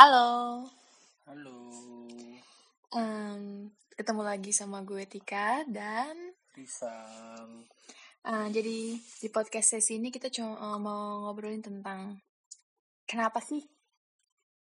Halo, 0.00 0.64
Halo, 1.28 1.60
em, 2.96 3.68
ketemu 3.92 4.22
lagi 4.24 4.48
sama 4.48 4.80
gue 4.80 5.04
Tika 5.04 5.60
dan 5.68 6.16
Risang. 6.56 7.68
eh, 8.24 8.48
jadi 8.48 8.96
di 8.96 9.28
podcast 9.28 9.76
sesi 9.76 10.00
ini 10.00 10.08
kita 10.08 10.32
cuma 10.32 10.56
eh, 10.56 10.80
mau 10.80 11.28
ngobrolin 11.28 11.60
tentang 11.60 12.16
kenapa 13.04 13.44
sih 13.44 13.60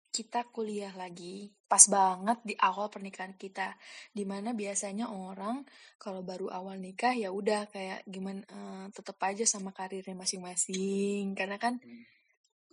kita 0.10 0.50
kuliah 0.50 0.98
lagi? 0.98 1.54
Pas 1.70 1.86
banget 1.86 2.42
di 2.42 2.58
awal 2.58 2.90
pernikahan 2.90 3.38
kita 3.38 3.78
di 4.10 4.26
mana 4.26 4.58
biasanya 4.58 5.14
orang 5.14 5.62
kalau 6.02 6.26
baru 6.26 6.50
awal 6.50 6.82
nikah 6.82 7.14
ya 7.14 7.30
udah 7.30 7.70
kayak 7.70 8.02
gimana 8.10 8.42
eh, 8.42 8.86
tetep 8.90 9.22
aja 9.22 9.46
sama 9.46 9.70
karirnya 9.70 10.18
masing-masing. 10.18 11.38
Karena 11.38 11.62
kan 11.62 11.78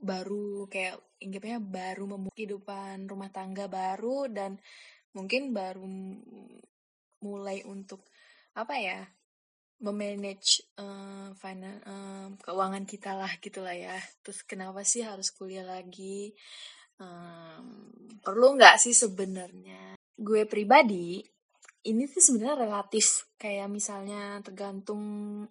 baru 0.05 0.69
kayak 0.69 1.01
inggapnya 1.25 1.59
baru 1.59 2.05
memulai 2.05 2.37
kehidupan 2.37 3.09
rumah 3.09 3.31
tangga 3.33 3.65
baru 3.67 4.29
dan 4.29 4.61
mungkin 5.17 5.57
baru 5.57 5.83
mulai 7.25 7.65
untuk 7.65 8.05
apa 8.55 8.75
ya 8.77 9.01
memanage 9.83 10.65
eh, 10.79 11.29
finan- 11.35 11.83
eh, 11.85 12.29
keuangan 12.41 12.85
kita 12.87 13.17
lah 13.17 13.33
gitulah 13.43 13.75
ya. 13.75 13.97
Terus 14.23 14.41
kenapa 14.47 14.81
sih 14.87 15.03
harus 15.03 15.29
kuliah 15.35 15.67
lagi? 15.67 16.33
Em, 17.03 17.67
perlu 18.23 18.55
nggak 18.57 18.77
sih 18.79 18.95
sebenarnya? 18.95 19.99
Gue 20.15 20.47
pribadi 20.47 21.19
ini 21.85 22.03
tuh 22.09 22.23
sebenarnya 22.23 22.65
relatif. 22.65 23.29
Kayak 23.37 23.69
misalnya 23.69 24.41
tergantung 24.47 25.03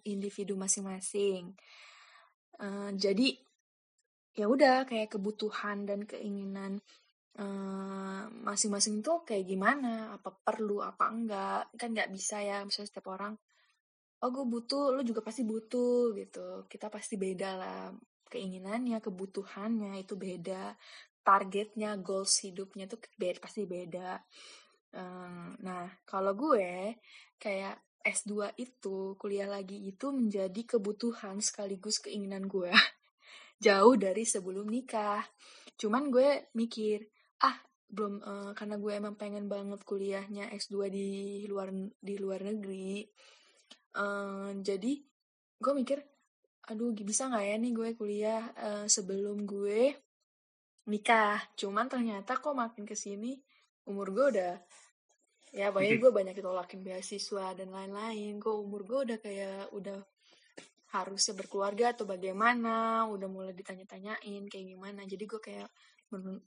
individu 0.08 0.56
masing-masing. 0.58 1.52
Eh, 2.58 2.90
jadi 2.96 3.26
ya 4.38 4.46
udah 4.50 4.84
kayak 4.88 5.08
kebutuhan 5.14 5.86
dan 5.88 6.00
keinginan 6.10 6.82
eh, 7.38 8.22
masing-masing 8.46 9.00
tuh 9.06 9.22
kayak 9.28 9.46
gimana? 9.46 10.14
Apa 10.16 10.30
perlu 10.46 10.82
apa 10.82 11.04
enggak? 11.10 11.60
Kan 11.80 11.88
nggak 11.94 12.10
bisa 12.16 12.36
ya 12.42 12.62
misalnya 12.66 12.88
setiap 12.90 13.08
orang 13.14 13.34
oh 14.24 14.30
gue 14.32 14.44
butuh 14.48 14.84
lu 14.96 15.00
juga 15.04 15.20
pasti 15.20 15.42
butuh 15.44 16.16
gitu. 16.16 16.64
Kita 16.72 16.88
pasti 16.88 17.14
beda 17.20 17.50
lah. 17.60 17.84
Keinginannya 18.32 18.98
kebutuhannya 19.04 20.00
itu 20.00 20.14
beda. 20.16 20.72
Targetnya 21.24 21.96
goals 22.00 22.32
hidupnya 22.44 22.84
tuh 22.88 23.00
beda 23.20 23.38
pasti 23.44 23.62
beda. 23.68 24.08
Eh, 24.94 25.48
nah 25.66 25.84
kalau 26.08 26.32
gue 26.38 26.94
kayak 27.36 27.76
S2 28.04 28.52
itu 28.60 29.16
kuliah 29.16 29.48
lagi 29.48 29.80
itu 29.88 30.12
menjadi 30.12 30.76
kebutuhan 30.76 31.40
sekaligus 31.40 31.98
keinginan 32.04 32.44
gue 32.44 32.68
jauh 33.60 33.94
dari 33.98 34.24
sebelum 34.26 34.66
nikah. 34.68 35.22
Cuman 35.78 36.10
gue 36.10 36.50
mikir, 36.54 37.04
ah 37.42 37.56
belum 37.90 38.14
eh, 38.22 38.50
karena 38.58 38.76
gue 38.80 38.92
emang 38.94 39.14
pengen 39.14 39.46
banget 39.46 39.80
kuliahnya 39.86 40.50
S2 40.54 40.90
di 40.90 41.08
luar 41.46 41.70
di 42.00 42.14
luar 42.18 42.40
negeri. 42.42 43.06
eh, 43.94 44.50
jadi 44.58 44.92
gue 45.62 45.72
mikir, 45.80 45.98
aduh 46.70 46.90
bisa 46.96 47.30
nggak 47.30 47.44
ya 47.46 47.56
nih 47.62 47.72
gue 47.78 47.88
kuliah 47.98 48.42
eh, 48.58 48.86
sebelum 48.90 49.46
gue 49.46 49.94
nikah. 50.90 51.40
Cuman 51.56 51.86
ternyata 51.88 52.36
kok 52.40 52.54
makin 52.56 52.84
ke 52.88 52.96
sini 52.98 53.38
umur 53.84 54.08
gue 54.16 54.26
udah 54.38 54.54
ya 55.54 55.70
banyak 55.70 56.02
gue 56.02 56.10
banyak 56.10 56.34
ditolakin 56.34 56.80
beasiswa 56.82 57.54
dan 57.54 57.68
lain-lain. 57.70 58.42
Gue 58.42 58.54
umur 58.58 58.82
gue 58.88 58.98
udah 59.12 59.18
kayak 59.22 59.70
udah 59.72 59.98
harusnya 60.94 61.34
berkeluarga 61.34 61.90
atau 61.90 62.06
bagaimana? 62.06 63.04
Udah 63.10 63.26
mulai 63.26 63.52
ditanya-tanyain 63.52 64.46
kayak 64.46 64.66
gimana. 64.70 65.02
Jadi 65.04 65.24
gue 65.26 65.40
kayak 65.42 65.68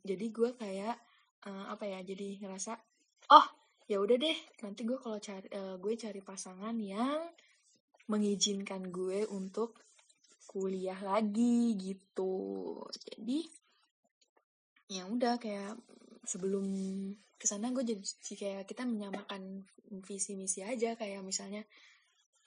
jadi 0.07 0.25
gue 0.31 0.49
kayak 0.55 0.95
eh, 1.43 1.65
apa 1.67 1.83
ya 1.83 1.99
jadi 1.99 2.39
ngerasa 2.39 2.79
oh 3.35 3.47
ya 3.87 3.99
udah 3.99 4.15
deh 4.15 4.37
nanti 4.63 4.87
gue 4.87 4.95
kalau 4.95 5.19
cari 5.19 5.47
eh, 5.51 5.75
gue 5.75 5.93
cari 5.99 6.21
pasangan 6.23 6.75
yang 6.79 7.27
mengizinkan 8.07 8.87
gue 8.87 9.27
untuk 9.27 9.83
kuliah 10.47 10.97
lagi 11.03 11.75
gitu. 11.75 12.79
Jadi 13.03 13.43
ya 14.87 15.03
udah 15.03 15.35
kayak 15.35 15.75
sebelum 16.23 16.63
ke 17.35 17.45
sana 17.45 17.75
gue 17.75 17.83
jadi 17.83 18.01
kayak 18.33 18.63
kita 18.63 18.87
menyamakan 18.87 19.67
visi 20.07 20.39
misi 20.39 20.63
aja. 20.63 20.95
Kayak 20.95 21.27
misalnya 21.27 21.67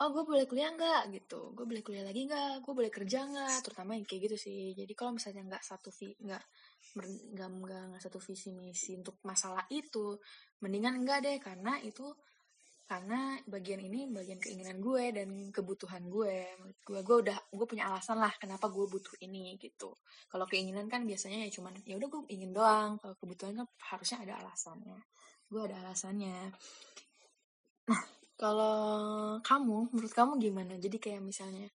oh 0.00 0.08
gue 0.16 0.24
boleh 0.24 0.44
kuliah 0.48 0.72
nggak? 0.72 1.12
Gitu. 1.12 1.40
Gue 1.52 1.64
boleh 1.68 1.82
kuliah 1.84 2.04
lagi 2.04 2.24
nggak? 2.24 2.64
Gue 2.64 2.72
boleh 2.72 2.90
kerja 2.92 3.28
nggak? 3.28 3.56
Terutama 3.68 3.92
yang 3.96 4.06
kayak 4.08 4.32
gitu 4.32 4.36
sih. 4.40 4.72
Jadi 4.72 4.92
kalau 4.96 5.16
misalnya 5.20 5.42
nggak 5.44 5.64
satu 5.64 5.92
vi 5.92 6.16
nggak 6.16 6.44
nggak 7.36 7.48
nggak 7.94 8.02
satu 8.02 8.18
visi 8.18 8.50
misi 8.56 8.96
untuk 8.96 9.20
masalah 9.22 9.68
itu 9.68 10.16
mendingan 10.64 11.04
enggak 11.04 11.20
deh. 11.24 11.36
Karena 11.36 11.76
itu 11.84 12.08
karena 12.90 13.38
bagian 13.46 13.78
ini 13.86 14.10
bagian 14.10 14.42
keinginan 14.42 14.82
gue 14.82 15.04
dan 15.12 15.28
kebutuhan 15.52 16.08
gue. 16.08 16.48
Gue 16.80 17.00
gue 17.04 17.16
udah 17.28 17.38
gue 17.52 17.66
punya 17.68 17.92
alasan 17.92 18.18
lah 18.18 18.32
kenapa 18.40 18.72
gue 18.72 18.88
butuh 18.88 19.20
ini 19.20 19.60
gitu. 19.60 19.92
Kalau 20.32 20.48
keinginan 20.48 20.88
kan 20.88 21.04
biasanya 21.04 21.44
ya 21.44 21.48
cuman 21.52 21.76
ya 21.84 22.00
udah 22.00 22.08
gue 22.08 22.20
ingin 22.32 22.50
doang. 22.56 22.96
Kalau 22.98 23.14
kebutuhan 23.20 23.52
kan 23.62 23.68
harusnya 23.94 24.24
ada 24.24 24.34
alasannya. 24.48 25.00
Gue 25.50 25.60
ada 25.68 25.76
alasannya 25.84 26.56
kalau 28.40 29.36
kamu, 29.44 29.92
menurut 29.92 30.12
kamu 30.16 30.32
gimana? 30.40 30.80
Jadi 30.80 30.96
kayak 30.96 31.20
misalnya, 31.20 31.68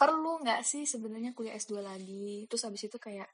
perlu 0.00 0.40
nggak 0.40 0.64
sih 0.64 0.88
sebenarnya 0.88 1.36
kuliah 1.36 1.52
S2 1.60 1.84
lagi? 1.84 2.48
Terus 2.48 2.64
habis 2.64 2.88
itu 2.88 2.96
kayak, 2.96 3.28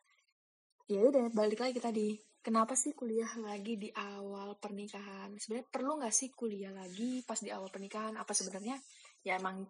ya 0.91 1.07
udah 1.07 1.31
balik 1.31 1.63
lagi 1.63 1.79
tadi. 1.79 2.19
Kenapa 2.43 2.75
sih 2.75 2.95
kuliah 2.99 3.31
lagi 3.39 3.79
di 3.79 3.91
awal 3.95 4.59
pernikahan? 4.59 5.35
Sebenarnya 5.39 5.67
perlu 5.71 6.03
nggak 6.03 6.15
sih 6.15 6.35
kuliah 6.35 6.75
lagi 6.75 7.23
pas 7.23 7.39
di 7.39 7.51
awal 7.55 7.71
pernikahan? 7.71 8.19
Apa 8.19 8.35
sebenarnya 8.35 8.79
ya 9.23 9.39
emang 9.39 9.67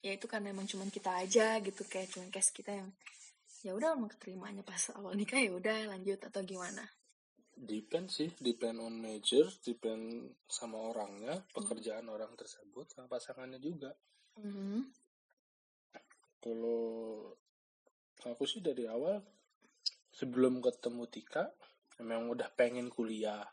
ya 0.00 0.16
itu 0.16 0.24
karena 0.24 0.52
emang 0.52 0.64
cuman 0.64 0.88
kita 0.88 1.12
aja 1.12 1.60
gitu 1.60 1.84
kayak 1.84 2.08
cuman 2.12 2.28
case 2.32 2.52
kita 2.56 2.72
yang 2.72 2.88
ya 3.60 3.76
udah 3.76 3.96
mau 4.00 4.08
keterimanya 4.08 4.64
pas 4.64 4.80
awal 4.96 5.12
nikah 5.12 5.40
ya 5.40 5.52
udah 5.52 5.92
lanjut 5.92 6.20
atau 6.24 6.40
gimana? 6.40 6.84
Depend 7.56 8.12
sih, 8.12 8.28
depend 8.36 8.84
on 8.84 9.00
major, 9.00 9.48
depend 9.64 10.28
sama 10.44 10.76
orangnya, 10.92 11.40
pekerjaan 11.56 12.04
orang 12.12 12.36
tersebut, 12.36 12.84
sama 12.92 13.08
pasangannya 13.08 13.56
juga. 13.56 13.96
Mhm. 14.36 14.92
Kalau 16.36 17.32
aku 18.28 18.44
sih 18.44 18.60
dari 18.60 18.84
awal, 18.84 19.24
sebelum 20.12 20.60
ketemu 20.60 21.08
Tika, 21.08 21.48
memang 22.04 22.36
udah 22.36 22.52
pengen 22.52 22.92
kuliah. 22.92 23.44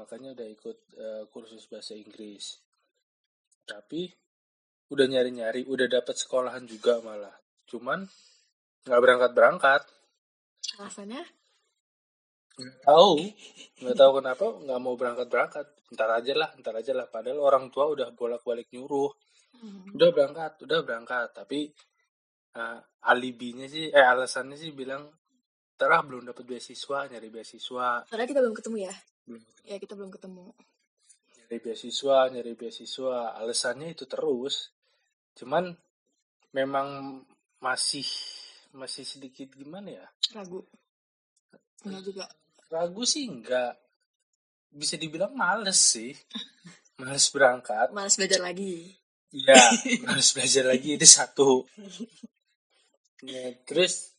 Makanya 0.00 0.32
udah 0.32 0.48
ikut 0.48 0.78
eh, 0.96 1.24
kursus 1.28 1.68
bahasa 1.68 1.92
Inggris. 1.92 2.56
Tapi, 3.68 4.08
udah 4.90 5.06
nyari-nyari, 5.06 5.68
udah 5.68 5.86
dapet 5.86 6.16
sekolahan 6.16 6.64
juga 6.64 7.04
malah. 7.04 7.36
Cuman, 7.68 8.00
nggak 8.88 9.00
berangkat-berangkat. 9.04 9.82
Alasannya? 10.80 11.39
Tahu 12.82 13.10
nggak 13.80 13.96
tahu 13.96 14.10
kenapa 14.20 14.44
nggak 14.60 14.80
mau 14.80 14.94
berangkat 14.94 15.26
berangkat 15.26 15.66
ntar 15.90 16.10
aja 16.12 16.32
lah 16.36 16.50
ntar 16.60 16.74
aja 16.76 16.92
lah 16.92 17.06
padahal 17.08 17.40
orang 17.40 17.72
tua 17.72 17.88
udah 17.88 18.12
bolak 18.12 18.42
balik 18.42 18.68
nyuruh 18.70 19.10
Mhm. 19.60 19.92
udah 19.92 20.08
berangkat 20.08 20.52
udah 20.64 20.80
berangkat 20.80 21.28
tapi 21.36 21.68
eh, 22.50 22.78
alibinya 23.04 23.68
sih 23.68 23.88
eh 23.88 24.00
alasannya 24.04 24.56
sih 24.56 24.72
bilang 24.72 25.04
terah 25.76 26.00
belum 26.00 26.24
dapat 26.24 26.44
beasiswa 26.44 27.04
nyari 27.06 27.28
beasiswa 27.28 28.04
Soalnya 28.08 28.28
kita 28.28 28.40
belum 28.40 28.56
ketemu 28.56 28.76
ya? 28.84 28.94
belum 29.28 29.42
Ya 29.64 29.76
kita 29.76 29.92
belum 29.96 30.10
ketemu. 30.10 30.44
nyari 31.36 31.56
beasiswa 31.60 32.16
nyari 32.28 32.52
beasiswa 32.56 33.16
alasannya 33.36 33.92
itu 33.92 34.04
terus 34.04 34.72
cuman 35.36 35.72
memang 36.52 37.20
masih 37.58 38.06
masih 38.72 39.04
sedikit 39.04 39.52
gimana 39.52 39.92
ya 39.92 40.06
Ragu. 40.32 40.64
Enggak 41.84 42.02
juga. 42.02 42.24
Ragu 42.70 43.02
sih 43.02 43.26
enggak 43.26 43.74
bisa 44.70 44.94
dibilang 44.94 45.34
males 45.34 45.76
sih 45.76 46.14
males 47.00 47.26
berangkat 47.34 47.90
Malas 47.90 48.14
belajar 48.14 48.40
lagi. 48.44 48.94
Iya, 49.30 49.62
harus 50.10 50.34
belajar 50.34 50.64
lagi 50.66 50.98
itu 50.98 51.06
satu. 51.06 51.62
Ya, 53.22 53.54
terus 53.62 54.10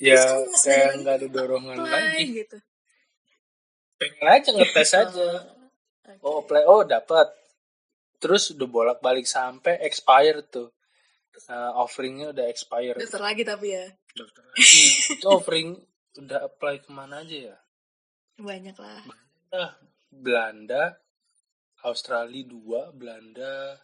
ya 0.00 0.16
Terus 0.16 0.62
kayak 0.64 0.90
nggak 1.02 1.14
ada 1.18 1.26
dorongan 1.28 1.76
Apply 1.82 1.90
lagi. 1.90 2.24
gitu. 2.44 2.56
Pengen 4.00 4.26
aja 4.30 4.48
ngetes 4.54 4.90
aja. 4.96 5.28
Oke. 6.06 6.24
Oh, 6.24 6.40
play 6.46 6.64
oh 6.64 6.86
dapat. 6.86 7.26
Terus 8.22 8.54
udah 8.54 8.68
bolak-balik 8.70 9.26
sampai 9.26 9.82
expire 9.82 10.46
tuh. 10.46 10.70
Eh, 11.34 11.72
offeringnya 11.74 12.30
udah 12.30 12.46
expire. 12.46 12.96
Daftar 12.96 13.22
lagi 13.34 13.42
tapi 13.42 13.74
ya. 13.74 13.86
Daftar 14.14 14.44
lagi. 14.46 14.82
itu 15.18 15.26
offering 15.26 15.74
udah 16.18 16.48
apply 16.50 16.82
ke 16.82 16.90
mana 16.90 17.22
aja 17.22 17.54
ya? 17.54 17.56
Banyak 18.40 18.76
lah. 18.80 19.02
Nah, 19.52 19.70
Belanda, 20.10 20.98
Australia 21.86 22.46
dua, 22.46 22.90
Belanda 22.90 23.78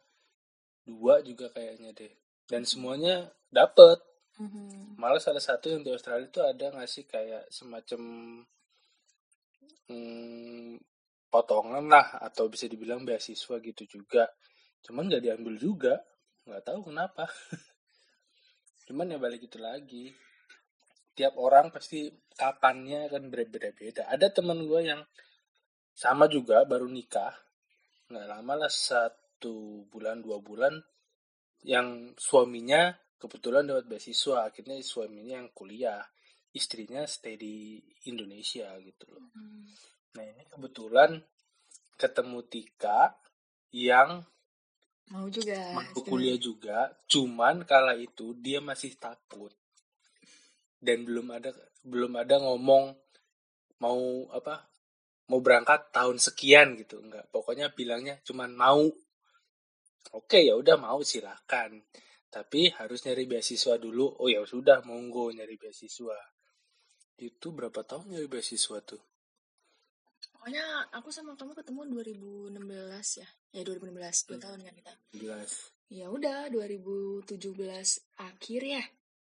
dua 0.86 1.22
juga 1.22 1.50
kayaknya 1.50 1.94
deh. 1.94 2.14
Dan 2.46 2.62
semuanya 2.66 3.30
dapet. 3.50 3.98
Mhm. 4.36 5.00
malah 5.00 5.16
salah 5.16 5.40
satu 5.40 5.72
yang 5.72 5.80
di 5.80 5.88
Australia 5.88 6.28
itu 6.28 6.44
ada 6.44 6.68
ngasih 6.76 7.08
kayak 7.08 7.48
semacam 7.48 8.00
hmm, 9.88 10.76
potongan 11.32 11.88
lah 11.88 12.20
atau 12.20 12.44
bisa 12.52 12.68
dibilang 12.68 13.02
beasiswa 13.02 13.56
gitu 13.60 13.82
juga 13.88 14.28
cuman 14.84 15.08
nggak 15.10 15.24
diambil 15.24 15.54
juga 15.58 15.94
nggak 16.46 16.62
tahu 16.62 16.92
kenapa 16.92 17.26
cuman 18.86 19.16
ya 19.16 19.18
balik 19.18 19.48
itu 19.48 19.58
lagi 19.58 20.14
tiap 21.16 21.40
orang 21.40 21.72
pasti 21.72 22.12
kapannya 22.36 23.08
kan 23.08 23.32
berbeda-beda. 23.32 24.04
Ada 24.12 24.28
teman 24.28 24.60
gue 24.68 24.84
yang 24.84 25.00
sama 25.96 26.28
juga 26.28 26.68
baru 26.68 26.84
nikah. 26.86 27.32
Nggak 28.12 28.28
lama 28.28 28.54
lah 28.68 28.70
satu 28.70 29.88
bulan 29.88 30.20
dua 30.20 30.38
bulan 30.44 30.76
yang 31.64 32.12
suaminya 32.20 32.92
kebetulan 33.16 33.64
dapat 33.64 33.88
beasiswa. 33.88 34.52
Akhirnya 34.52 34.76
suaminya 34.84 35.40
yang 35.40 35.50
kuliah. 35.56 36.04
Istrinya 36.52 37.08
stay 37.08 37.40
di 37.40 37.80
Indonesia 38.08 38.68
gitu 38.80 39.04
loh. 39.12 39.24
Hmm. 39.32 39.68
nah 40.16 40.24
ini 40.24 40.48
kebetulan 40.48 41.20
ketemu 42.00 42.40
Tika 42.48 43.12
yang 43.76 44.24
Mau 45.12 45.28
juga. 45.28 45.76
mau 45.76 45.84
kuliah 46.00 46.40
juga. 46.40 46.96
Cuman 47.04 47.68
kala 47.68 48.00
itu 48.00 48.32
dia 48.40 48.64
masih 48.64 48.96
takut 48.96 49.52
dan 50.80 51.04
belum 51.04 51.26
ada 51.32 51.50
belum 51.86 52.12
ada 52.18 52.36
ngomong 52.42 52.92
mau 53.80 54.00
apa 54.32 54.66
mau 55.26 55.42
berangkat 55.42 55.90
tahun 55.90 56.18
sekian 56.22 56.78
gitu 56.78 57.02
enggak. 57.02 57.26
Pokoknya 57.34 57.74
bilangnya 57.74 58.18
cuman 58.22 58.54
mau. 58.54 58.86
Oke 60.14 60.46
ya 60.46 60.54
udah 60.54 60.78
mau 60.78 61.02
silakan. 61.02 61.82
Tapi 62.30 62.70
harus 62.78 63.02
nyari 63.06 63.26
beasiswa 63.26 63.74
dulu. 63.80 64.22
Oh 64.22 64.30
ya 64.30 64.44
sudah 64.46 64.86
monggo 64.86 65.34
nyari 65.34 65.58
beasiswa. 65.58 66.16
Itu 67.18 67.50
berapa 67.50 67.82
tahun 67.82 68.14
nyari 68.14 68.28
beasiswa 68.30 68.78
tuh? 68.86 69.02
Pokoknya 70.36 70.62
aku 70.94 71.10
sama 71.10 71.34
kamu 71.34 71.58
ketemu 71.58 71.80
2016 72.54 73.22
ya. 73.24 73.28
Ya 73.50 73.62
2016, 73.66 74.36
2 74.36 74.44
tahun 74.44 74.58
kan 74.62 74.74
kita. 74.78 74.92
jelas 75.16 75.74
Ya 75.86 76.10
udah 76.10 76.50
2017 76.50 77.30
akhir 78.18 78.60
ya. 78.62 78.82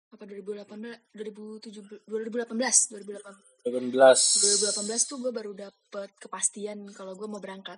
Apa 0.08 0.24
2018 0.24 1.12
2017 1.12 2.08
2018 2.08 2.48
2018 2.48 3.68
18 3.68 3.92
2018 3.92 4.80
tuh 5.04 5.16
gue 5.20 5.30
baru 5.30 5.52
dapet 5.52 6.10
kepastian 6.16 6.88
kalau 6.96 7.12
gue 7.12 7.28
mau 7.28 7.38
berangkat. 7.38 7.76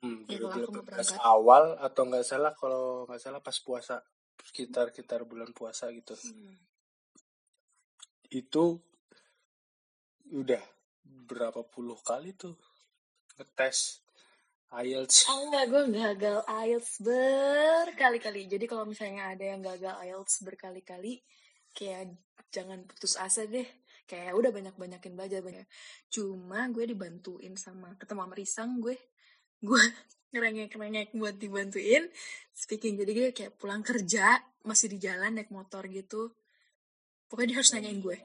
hmm, 0.00 0.24
Ya, 0.24 0.40
kalau 0.40 0.56
aku 0.64 0.72
mau 0.72 0.80
2018 0.80 0.88
berangkat. 0.88 1.18
awal 1.20 1.64
atau 1.78 2.02
nggak 2.02 2.24
salah 2.24 2.52
kalau 2.52 2.84
nggak 3.04 3.20
salah 3.20 3.40
pas 3.40 3.56
puasa 3.60 4.00
sekitar 4.40 4.88
sekitar 4.88 5.20
bulan 5.24 5.52
puasa 5.52 5.90
gitu 5.90 6.16
Hmm. 6.16 6.56
itu 8.28 8.80
udah 10.28 10.62
berapa 11.04 11.62
puluh 11.62 11.94
kali 12.00 12.32
tuh 12.32 12.56
ngetes 13.36 14.00
IELTS 14.74 15.30
Oh 15.30 15.46
enggak, 15.46 15.64
gue 15.70 15.82
gagal 15.94 16.38
IELTS 16.42 16.92
berkali-kali. 17.06 18.50
Jadi 18.50 18.64
kalau 18.66 18.82
misalnya 18.82 19.30
ada 19.30 19.44
yang 19.46 19.62
gagal 19.62 19.94
IELTS 20.02 20.42
berkali-kali, 20.42 21.22
kayak 21.70 22.18
jangan 22.50 22.82
putus 22.82 23.14
asa 23.14 23.46
deh. 23.46 23.66
Kayak 24.06 24.34
udah 24.38 24.50
banyak-banyakin 24.50 25.12
belajar 25.14 25.40
banyak. 25.42 25.66
Cuma 26.10 26.66
gue 26.70 26.84
dibantuin 26.86 27.54
sama 27.54 27.94
ketemu 27.98 28.20
sama 28.26 28.34
Risang, 28.34 28.70
gue 28.82 28.96
gue 29.62 29.82
ngerengek-ngerengek 30.34 31.14
buat 31.14 31.38
dibantuin 31.38 32.10
speaking. 32.50 32.98
Jadi 32.98 33.10
gue 33.14 33.28
kayak 33.30 33.54
pulang 33.58 33.86
kerja 33.86 34.42
masih 34.66 34.90
di 34.90 34.98
jalan 34.98 35.38
naik 35.38 35.54
motor 35.54 35.86
gitu. 35.86 36.34
Pokoknya 37.30 37.54
dia 37.54 37.58
harus 37.62 37.70
nanyain 37.70 38.02
gue. 38.02 38.18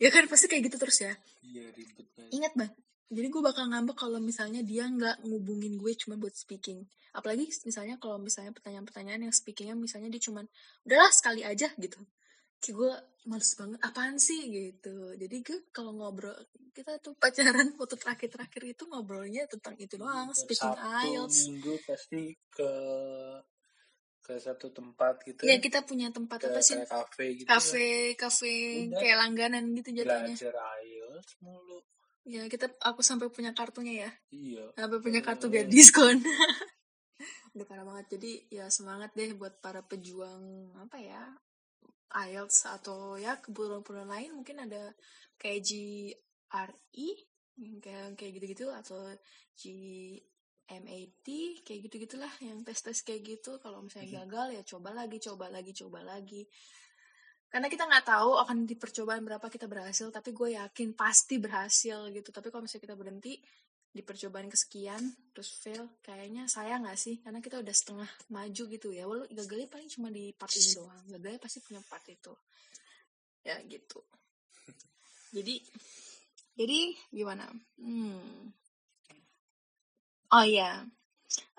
Ya 0.00 0.08
kan 0.08 0.24
pasti 0.30 0.48
kayak 0.48 0.72
gitu 0.72 0.76
terus 0.78 1.04
ya. 1.04 1.12
iya 1.42 1.68
ribet 1.74 2.06
banget 2.14 2.32
Ingat 2.32 2.52
bang, 2.54 2.72
jadi 3.12 3.28
gue 3.28 3.42
bakal 3.44 3.68
ngambek 3.68 3.92
kalau 3.94 4.16
misalnya 4.18 4.64
dia 4.64 4.88
nggak 4.88 5.20
ngubungin 5.28 5.76
gue 5.76 5.92
cuma 6.00 6.16
buat 6.16 6.32
speaking. 6.32 6.80
Apalagi 7.12 7.44
misalnya 7.68 8.00
kalau 8.00 8.16
misalnya 8.16 8.56
pertanyaan-pertanyaan 8.56 9.28
yang 9.28 9.34
speakingnya 9.36 9.76
misalnya 9.76 10.08
dia 10.08 10.22
cuman 10.24 10.48
udahlah 10.88 11.12
sekali 11.12 11.44
aja 11.44 11.68
gitu. 11.76 12.00
Kayak 12.56 12.74
gue 12.78 12.92
males 13.28 13.52
banget, 13.58 13.78
apaan 13.84 14.16
sih 14.16 14.40
gitu. 14.48 15.12
Jadi 15.20 15.36
gue 15.44 15.58
kalau 15.76 15.92
ngobrol, 15.92 16.32
kita 16.72 16.96
tuh 17.04 17.12
pacaran 17.20 17.68
waktu 17.80 17.96
terakhir-terakhir 18.00 18.62
itu 18.72 18.82
ngobrolnya 18.88 19.44
tentang 19.44 19.76
itu 19.76 20.00
doang, 20.00 20.32
speaking 20.32 20.72
Sabtu 20.72 20.88
IELTS. 21.12 21.38
minggu 21.52 21.74
pasti 21.84 22.22
ke 22.48 22.70
ke 24.22 24.38
satu 24.38 24.70
tempat 24.70 25.18
gitu 25.26 25.42
Ya 25.42 25.58
kita 25.58 25.82
punya 25.82 26.08
tempat 26.14 26.38
ke 26.38 26.46
apa 26.48 26.62
sih? 26.62 26.78
kafe 26.86 27.42
gitu 27.42 27.46
Kafe, 27.50 28.14
kafe 28.14 28.54
Udah. 28.88 29.02
kayak 29.02 29.16
langganan 29.18 29.74
gitu 29.74 29.90
jatuhnya. 29.92 30.32
belajar 30.32 30.54
IELTS 30.80 31.30
mulu 31.42 31.82
Ya 32.22 32.46
kita, 32.46 32.70
aku 32.86 33.02
sampai 33.02 33.26
punya 33.34 33.50
kartunya 33.50 34.06
ya. 34.06 34.10
iya. 34.30 34.64
Sampai 34.78 34.98
punya 35.02 35.20
kartu 35.20 35.50
biar 35.50 35.66
diskon. 35.66 36.22
Udah 37.54 37.66
parah 37.66 37.84
banget. 37.84 38.16
Jadi 38.18 38.32
ya 38.48 38.70
semangat 38.70 39.12
deh 39.18 39.34
buat 39.34 39.58
para 39.58 39.82
pejuang 39.82 40.72
apa 40.78 40.96
ya 41.02 41.22
IELTS 42.12 42.68
atau 42.80 43.18
ya 43.18 43.36
kebutuhan-kebutuhan 43.42 44.08
lain. 44.08 44.30
Mungkin 44.38 44.64
ada 44.68 44.94
kayak 45.36 45.60
GRE 45.66 47.08
kayak 47.82 48.16
kayak 48.16 48.32
gitu-gitu 48.38 48.72
atau 48.72 48.96
GMAT 49.58 51.26
kayak 51.66 51.80
gitu-gitulah 51.90 52.32
yang 52.40 52.62
tes-tes 52.62 53.02
kayak 53.02 53.22
gitu. 53.36 53.58
Kalau 53.58 53.82
misalnya 53.82 54.24
gagal 54.24 54.56
ya 54.56 54.62
coba 54.62 54.94
lagi 54.94 55.18
coba 55.18 55.50
lagi 55.50 55.72
coba 55.74 56.00
lagi 56.06 56.46
karena 57.52 57.68
kita 57.68 57.84
nggak 57.84 58.06
tahu 58.08 58.40
akan 58.40 58.64
di 58.64 58.72
percobaan 58.80 59.20
berapa 59.28 59.44
kita 59.52 59.68
berhasil 59.68 60.08
tapi 60.08 60.32
gue 60.32 60.56
yakin 60.56 60.96
pasti 60.96 61.36
berhasil 61.36 62.08
gitu. 62.08 62.32
Tapi 62.32 62.48
kalau 62.48 62.64
misalnya 62.64 62.88
kita 62.88 62.96
berhenti 62.96 63.36
di 63.92 64.00
percobaan 64.00 64.48
kesekian 64.48 65.04
terus 65.36 65.52
fail 65.60 65.84
kayaknya 66.00 66.48
sayang 66.48 66.88
nggak 66.88 66.96
sih? 66.96 67.20
Karena 67.20 67.44
kita 67.44 67.60
udah 67.60 67.74
setengah 67.76 68.08
maju 68.32 68.62
gitu 68.72 68.88
ya. 68.88 69.04
Walau 69.04 69.28
gagalnya 69.28 69.68
paling 69.68 69.88
cuma 69.92 70.08
di 70.08 70.32
part 70.32 70.48
ini 70.56 70.70
doang. 70.80 71.04
Gagalnya 71.12 71.40
pasti 71.44 71.60
punya 71.60 71.84
part 71.84 72.08
itu. 72.08 72.32
Ya 73.44 73.60
gitu. 73.68 74.00
Jadi 75.36 75.60
jadi 76.56 76.96
gimana? 77.12 77.44
Hmm. 77.76 78.48
oh 80.32 80.46
ya 80.48 80.80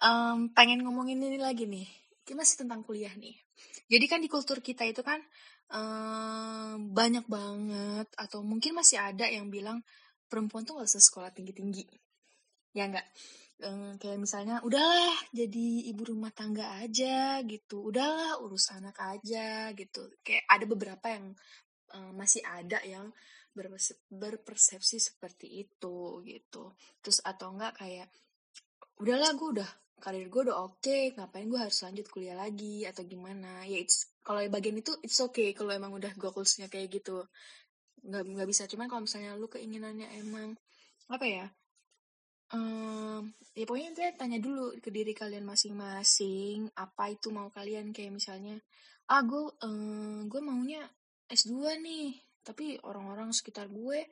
Em, 0.04 0.52
pengen 0.54 0.84
ngomongin 0.84 1.22
ini 1.22 1.40
lagi 1.40 1.66
nih. 1.66 1.88
Ini 2.28 2.34
masih 2.38 2.66
tentang 2.66 2.84
kuliah 2.84 3.14
nih. 3.16 3.36
Jadi 3.88 4.06
kan 4.10 4.20
di 4.20 4.30
kultur 4.30 4.60
kita 4.60 4.84
itu 4.88 5.02
kan 5.06 5.22
em, 5.74 6.78
banyak 6.94 7.26
banget 7.26 8.08
atau 8.16 8.40
mungkin 8.46 8.78
masih 8.78 9.02
ada 9.02 9.26
yang 9.26 9.50
bilang 9.50 9.82
perempuan 10.30 10.64
tuh 10.66 10.78
gak 10.80 10.90
usah 10.90 11.04
sekolah 11.04 11.30
tinggi-tinggi. 11.34 11.86
Ya 12.78 12.90
enggak 12.90 13.06
Em, 13.64 13.96
kayak 14.02 14.20
misalnya 14.20 14.60
udahlah 14.68 15.16
jadi 15.32 15.88
ibu 15.94 16.04
rumah 16.12 16.34
tangga 16.36 16.84
aja 16.84 17.40
gitu. 17.48 17.94
Udahlah 17.94 18.42
urus 18.44 18.68
anak 18.76 18.98
aja 19.00 19.72
gitu. 19.72 20.10
Kayak 20.26 20.44
ada 20.52 20.66
beberapa 20.68 21.06
yang 21.08 21.26
eh, 21.96 22.12
masih 22.12 22.44
ada 22.44 22.82
yang 22.84 23.08
berpers- 23.56 24.02
berpersepsi 24.12 24.98
seperti 25.00 25.64
itu 25.64 26.20
gitu. 26.28 26.76
Terus 27.00 27.24
atau 27.24 27.56
enggak 27.56 27.80
kayak 27.80 28.12
udahlah 29.00 29.32
gue 29.38 29.50
udah 29.62 29.72
karir 30.02 30.28
gue 30.30 30.42
udah 30.50 30.58
oke 30.70 30.98
ngapain 31.18 31.48
gue 31.48 31.60
harus 31.60 31.78
lanjut 31.86 32.06
kuliah 32.10 32.38
lagi 32.38 32.86
atau 32.88 33.04
gimana? 33.06 33.66
Ya 33.68 33.80
it's 33.82 34.10
kalau 34.24 34.40
bagian 34.48 34.80
itu 34.80 34.96
it's 35.06 35.20
okay 35.20 35.52
kalau 35.52 35.72
emang 35.76 35.94
udah 35.94 36.12
goalsnya 36.16 36.72
kayak 36.72 37.02
gitu. 37.02 37.26
Nggak 38.04 38.24
nggak 38.34 38.50
bisa. 38.50 38.64
Cuman 38.70 38.88
kalau 38.90 39.04
misalnya 39.06 39.36
lu 39.36 39.48
keinginannya 39.52 40.08
emang 40.22 40.56
apa 41.12 41.26
ya 41.28 41.46
Em, 42.54 43.34
ya 43.58 43.66
pokoknya 43.66 43.92
dia 43.98 44.10
tanya 44.14 44.38
dulu 44.38 44.78
ke 44.78 44.94
diri 44.94 45.14
kalian 45.18 45.42
masing-masing 45.42 46.70
apa 46.78 47.10
itu 47.10 47.34
mau 47.34 47.50
kalian? 47.50 47.90
Kayak 47.90 48.14
misalnya 48.22 48.56
ah 49.10 49.22
gue 49.26 49.42
gue 50.30 50.42
maunya 50.44 50.86
S2 51.34 51.82
nih. 51.82 52.14
Tapi 52.46 52.78
orang-orang 52.86 53.34
sekitar 53.34 53.74
gue 53.74 54.06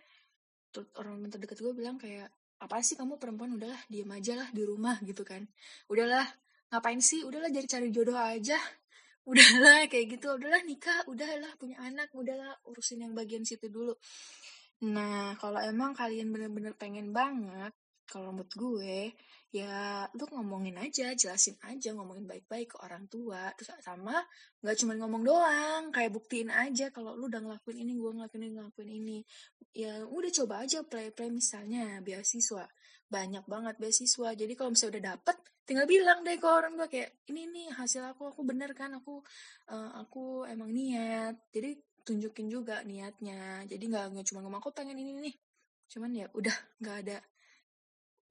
orang 0.97 1.29
terdekat 1.29 1.59
gue 1.61 1.73
bilang 1.75 2.01
kayak 2.01 2.33
apa 2.61 2.85
sih 2.85 2.93
kamu 2.93 3.17
perempuan? 3.17 3.57
Udahlah 3.57 3.81
diem 3.89 4.09
aja 4.13 4.37
lah 4.37 4.49
di 4.53 4.61
rumah 4.61 5.01
gitu 5.01 5.25
kan. 5.25 5.41
Udahlah 5.89 6.23
ngapain 6.69 7.01
sih? 7.01 7.25
Udahlah 7.25 7.49
jadi 7.49 7.65
cari 7.65 7.89
jodoh 7.89 8.15
aja. 8.15 8.61
Udahlah 9.29 9.89
kayak 9.89 10.21
gitu. 10.21 10.37
Udahlah 10.37 10.61
nikah. 10.69 11.01
Udahlah 11.09 11.51
punya 11.57 11.81
anak. 11.81 12.13
Udahlah 12.13 12.61
urusin 12.69 13.01
yang 13.01 13.17
bagian 13.17 13.41
situ 13.41 13.65
dulu. 13.65 13.97
Nah 14.85 15.33
kalau 15.41 15.57
emang 15.57 15.97
kalian 15.97 16.29
bener-bener 16.29 16.77
pengen 16.77 17.09
banget 17.09 17.73
kalau 18.11 18.35
menurut 18.35 18.51
gue 18.51 19.15
ya 19.51 20.03
lu 20.15 20.27
ngomongin 20.31 20.75
aja 20.79 21.11
jelasin 21.15 21.55
aja 21.63 21.95
ngomongin 21.95 22.27
baik-baik 22.27 22.75
ke 22.75 22.77
orang 22.83 23.07
tua. 23.07 23.51
Terus 23.55 23.71
sama 23.79 24.19
nggak 24.59 24.75
cuma 24.83 24.93
ngomong 24.99 25.23
doang 25.23 25.83
kayak 25.95 26.11
buktiin 26.11 26.51
aja 26.51 26.91
kalau 26.91 27.15
lu 27.15 27.31
udah 27.31 27.39
ngelakuin 27.39 27.79
ini 27.87 27.95
gue 27.95 28.11
ngelakuin 28.11 28.43
ini 28.43 28.53
ngelakuin 28.59 28.91
ini. 28.91 29.17
Ya 29.71 30.03
udah 30.03 30.31
coba 30.43 30.67
aja 30.67 30.83
play 30.83 31.15
play 31.15 31.31
misalnya 31.31 32.03
beasiswa. 32.03 32.67
Banyak 33.07 33.47
banget 33.47 33.75
beasiswa. 33.79 34.29
Jadi 34.35 34.53
kalau 34.59 34.75
misalnya 34.75 34.91
udah 34.99 35.05
dapet 35.15 35.37
tinggal 35.63 35.87
bilang 35.87 36.19
deh 36.27 36.35
ke 36.35 36.47
orang 36.51 36.75
gue 36.75 36.87
kayak 36.91 37.23
ini 37.31 37.47
nih 37.47 37.67
hasil 37.79 38.03
aku 38.11 38.35
aku 38.35 38.43
bener 38.43 38.75
kan? 38.75 38.91
Aku 38.99 39.23
uh, 39.71 39.91
aku 40.03 40.43
emang 40.51 40.71
niat. 40.75 41.39
Jadi 41.55 41.79
tunjukin 42.03 42.51
juga 42.51 42.83
niatnya. 42.83 43.63
Jadi 43.71 43.83
nggak 43.87 44.05
nggak 44.15 44.25
cuma 44.27 44.43
ngomong 44.43 44.59
aku 44.59 44.75
pengen 44.75 44.99
ini 44.99 45.15
nih 45.15 45.35
cuman 45.91 46.11
ya 46.15 46.27
udah 46.31 46.55
nggak 46.79 46.97
ada 47.03 47.17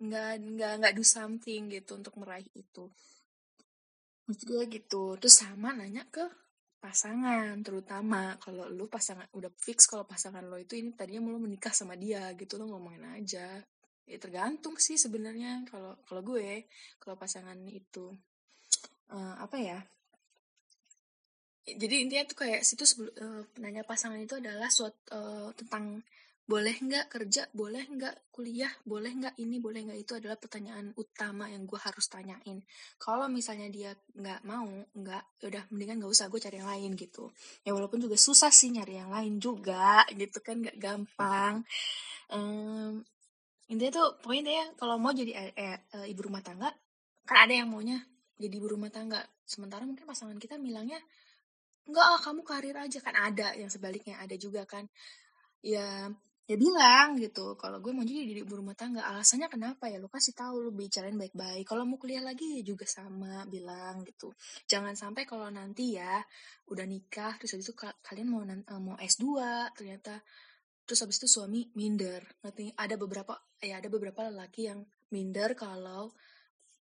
nggak 0.01 0.31
nggak 0.41 0.73
nggak 0.81 0.93
do 0.97 1.05
something 1.05 1.69
gitu 1.69 2.01
untuk 2.01 2.17
meraih 2.17 2.49
itu. 2.57 2.89
Maksud 4.25 4.49
gitu. 4.73 5.05
Terus 5.21 5.35
sama 5.37 5.77
nanya 5.77 6.09
ke 6.09 6.25
pasangan 6.81 7.61
terutama 7.61 8.41
kalau 8.41 8.65
lu 8.73 8.89
pasangan 8.89 9.29
udah 9.37 9.53
fix 9.61 9.85
kalau 9.85 10.09
pasangan 10.09 10.41
lo 10.49 10.57
itu 10.57 10.81
ini 10.81 10.97
tadinya 10.97 11.29
mau 11.29 11.37
menikah 11.37 11.77
sama 11.77 11.93
dia 11.93 12.33
gitu 12.35 12.57
lo 12.57 12.65
ngomongin 12.73 13.05
aja. 13.21 13.61
Ya 14.09 14.17
tergantung 14.19 14.81
sih 14.81 14.97
sebenarnya 14.97 15.69
kalau 15.69 16.01
kalau 16.09 16.23
gue 16.25 16.65
kalau 16.97 17.17
pasangan 17.21 17.59
itu. 17.69 18.11
Uh, 19.11 19.35
apa 19.43 19.59
ya? 19.59 19.79
Jadi 21.67 22.07
intinya 22.07 22.25
tuh 22.31 22.47
kayak 22.47 22.63
situ 22.63 22.87
sebelum 22.87 23.13
uh, 23.21 23.43
nanya 23.61 23.83
pasangan 23.85 24.19
itu 24.19 24.39
adalah 24.39 24.71
suatu 24.73 24.97
uh, 25.13 25.51
tentang 25.55 26.01
boleh 26.51 26.75
nggak 26.83 27.07
kerja? 27.07 27.47
Boleh 27.55 27.87
nggak 27.87 28.35
kuliah? 28.35 28.75
Boleh 28.83 29.15
nggak 29.15 29.39
ini? 29.39 29.63
Boleh 29.63 29.87
nggak 29.87 30.01
itu? 30.03 30.13
adalah 30.19 30.35
pertanyaan 30.35 30.91
utama 30.99 31.47
yang 31.47 31.63
gue 31.63 31.79
harus 31.79 32.11
tanyain. 32.11 32.59
Kalau 32.99 33.31
misalnya 33.31 33.71
dia 33.71 33.95
nggak 33.95 34.43
mau 34.43 34.67
nggak 34.67 35.23
ya 35.39 35.47
udah 35.47 35.63
mendingan 35.71 36.03
nggak 36.03 36.11
usah 36.11 36.27
gue 36.27 36.43
cari 36.43 36.59
yang 36.59 36.67
lain 36.67 36.99
gitu. 36.99 37.31
Ya 37.63 37.71
walaupun 37.71 38.03
juga 38.03 38.19
susah 38.19 38.51
sih 38.51 38.75
nyari 38.75 38.99
yang 38.99 39.15
lain 39.15 39.39
juga 39.39 40.03
gitu 40.11 40.43
kan 40.43 40.59
nggak 40.59 40.77
gampang. 40.83 41.63
Um, 42.35 43.07
intinya 43.71 44.03
tuh 44.03 44.09
pokoknya 44.19 44.51
ya 44.51 44.67
kalau 44.75 44.99
mau 44.99 45.15
jadi 45.15 45.55
eh, 45.55 45.55
eh, 45.55 46.07
ibu 46.11 46.27
rumah 46.27 46.43
tangga 46.43 46.75
kan 47.23 47.47
ada 47.47 47.55
yang 47.55 47.71
maunya 47.71 48.03
jadi 48.43 48.59
ibu 48.59 48.67
rumah 48.75 48.91
tangga. 48.91 49.23
Sementara 49.47 49.87
mungkin 49.87 50.09
pasangan 50.09 50.35
kita 50.41 50.59
bilangnya 50.59 50.99
enggak 51.87 52.07
ah 52.09 52.19
kamu 52.19 52.43
karir 52.43 52.75
aja. 52.75 52.99
Kan 52.99 53.15
ada 53.15 53.55
yang 53.55 53.71
sebaliknya 53.71 54.19
ada 54.19 54.35
juga 54.35 54.67
kan. 54.67 54.89
Ya 55.61 56.09
ya 56.51 56.59
bilang 56.59 57.15
gitu 57.15 57.55
kalau 57.55 57.79
gue 57.79 57.95
mau 57.95 58.03
jadi 58.03 58.43
ibu 58.43 58.59
rumah 58.59 58.75
tangga 58.75 59.07
alasannya 59.07 59.47
kenapa 59.47 59.87
ya? 59.87 60.03
Lu 60.03 60.11
kasih 60.11 60.35
tahu 60.35 60.67
lu 60.67 60.71
bicarain 60.75 61.15
baik-baik. 61.15 61.63
Kalau 61.63 61.87
mau 61.87 61.95
kuliah 61.95 62.27
lagi 62.27 62.59
ya 62.59 62.63
juga 62.67 62.83
sama 62.91 63.47
bilang 63.47 64.03
gitu. 64.03 64.35
Jangan 64.67 64.99
sampai 64.99 65.23
kalau 65.31 65.47
nanti 65.47 65.95
ya 65.95 66.19
udah 66.67 66.83
nikah 66.91 67.39
terus 67.39 67.55
habis 67.55 67.71
itu 67.71 67.75
kalian 67.79 68.27
mau 68.27 68.43
eh, 68.43 68.81
mau 68.83 68.99
S2 68.99 69.27
ternyata 69.79 70.19
terus 70.83 70.99
habis 71.07 71.23
itu 71.23 71.31
suami 71.31 71.71
minder. 71.79 72.19
Nanti 72.43 72.67
ada 72.75 72.99
beberapa 72.99 73.39
ya 73.63 73.79
ada 73.79 73.87
beberapa 73.87 74.27
lelaki 74.27 74.67
yang 74.67 74.83
minder 75.15 75.55
kalau 75.55 76.11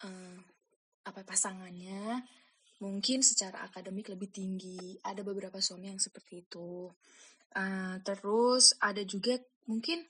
uh, 0.05 0.37
apa 1.01 1.21
pasangannya 1.25 2.21
mungkin 2.77 3.25
secara 3.25 3.65
akademik 3.65 4.13
lebih 4.13 4.29
tinggi. 4.29 5.01
Ada 5.01 5.25
beberapa 5.25 5.57
suami 5.57 5.89
yang 5.89 5.97
seperti 5.97 6.45
itu 6.45 6.93
Uh, 7.55 7.97
terus 8.03 8.75
ada 8.83 9.01
juga 9.07 9.39
mungkin 9.65 10.03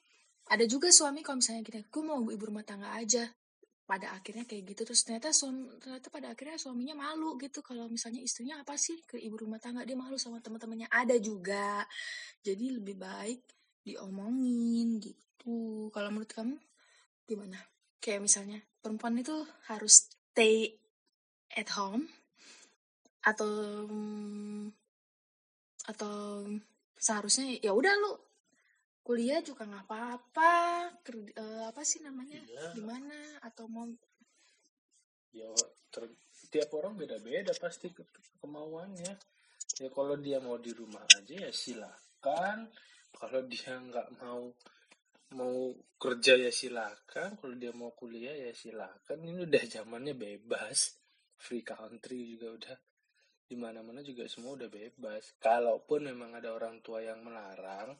ada 0.48 0.64
juga 0.64 0.90
suami 0.92 1.22
kalau 1.24 1.44
misalnya 1.44 1.64
kita 1.64 1.80
gue 1.88 2.04
mau 2.04 2.24
ibu 2.28 2.44
rumah 2.48 2.64
tangga 2.64 2.96
aja. 2.96 3.28
Pada 3.88 4.12
akhirnya 4.12 4.44
kayak 4.44 4.76
gitu 4.76 4.82
terus 4.92 5.08
ternyata 5.08 5.32
suami 5.32 5.80
ternyata 5.80 6.12
pada 6.12 6.36
akhirnya 6.36 6.60
suaminya 6.60 6.96
malu 7.08 7.40
gitu 7.40 7.64
kalau 7.64 7.88
misalnya 7.88 8.20
istrinya 8.20 8.60
apa 8.60 8.76
sih 8.76 9.00
ke 9.08 9.16
ibu 9.16 9.40
rumah 9.40 9.64
tangga 9.64 9.88
dia 9.88 9.96
malu 9.96 10.20
sama 10.20 10.44
teman-temannya. 10.44 10.92
Ada 10.92 11.16
juga. 11.24 11.88
Jadi 12.44 12.76
lebih 12.76 13.00
baik 13.00 13.42
diomongin 13.88 15.00
gitu. 15.00 15.88
Kalau 15.96 16.12
menurut 16.12 16.32
kamu 16.36 16.56
gimana? 17.24 17.60
Kayak 18.04 18.28
misalnya 18.28 18.60
perempuan 18.84 19.16
itu 19.20 19.48
harus 19.72 20.12
stay 20.12 20.76
at 21.56 21.72
home 21.72 22.12
atau 23.24 23.88
atau 25.88 26.44
seharusnya 26.98 27.58
ya 27.62 27.72
udah 27.72 27.94
lu 27.98 28.14
kuliah 29.06 29.40
juga 29.40 29.64
nggak 29.64 29.88
apa-apa 29.88 30.54
uh, 31.40 31.64
apa 31.72 31.82
sih 31.88 32.04
namanya 32.04 32.44
iya. 32.44 32.76
gimana 32.76 33.40
atau 33.40 33.70
mau 33.72 33.88
ya 35.32 35.48
ter, 35.88 36.12
tiap 36.50 36.70
orang 36.76 36.96
beda-beda 36.96 37.52
pasti 37.58 37.92
ke, 37.92 38.04
kemauannya. 38.40 39.14
Ya 39.78 39.90
kalau 39.92 40.16
dia 40.18 40.40
mau 40.40 40.58
di 40.58 40.72
rumah 40.72 41.04
aja 41.18 41.48
ya 41.48 41.52
silakan. 41.52 42.72
Kalau 43.12 43.42
dia 43.46 43.78
nggak 43.78 44.08
mau 44.24 44.54
mau 45.36 45.56
kerja 46.00 46.34
ya 46.40 46.52
silakan. 46.52 47.38
Kalau 47.38 47.56
dia 47.60 47.76
mau 47.76 47.92
kuliah 47.94 48.34
ya 48.34 48.52
silakan. 48.56 49.18
Ini 49.22 49.46
udah 49.46 49.64
zamannya 49.68 50.14
bebas. 50.16 50.98
Free 51.38 51.62
country 51.62 52.34
juga 52.34 52.48
udah 52.58 52.78
di 53.48 53.56
mana-mana 53.56 54.04
juga 54.04 54.28
semua 54.28 54.60
udah 54.60 54.68
bebas. 54.68 55.40
Kalaupun 55.40 56.12
memang 56.12 56.36
ada 56.36 56.52
orang 56.52 56.84
tua 56.84 57.00
yang 57.00 57.24
melarang 57.24 57.96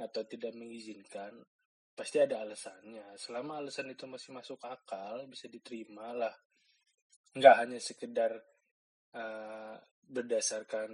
atau 0.00 0.22
tidak 0.24 0.56
mengizinkan, 0.56 1.36
pasti 1.92 2.16
ada 2.16 2.40
alasannya. 2.40 3.20
Selama 3.20 3.60
alasan 3.60 3.92
itu 3.92 4.08
masih 4.08 4.32
masuk 4.32 4.60
akal, 4.64 5.28
bisa 5.28 5.52
diterima 5.52 6.16
lah. 6.16 6.32
Nggak 7.36 7.56
hanya 7.60 7.78
sekedar 7.80 8.32
uh, 9.12 9.76
berdasarkan 10.08 10.90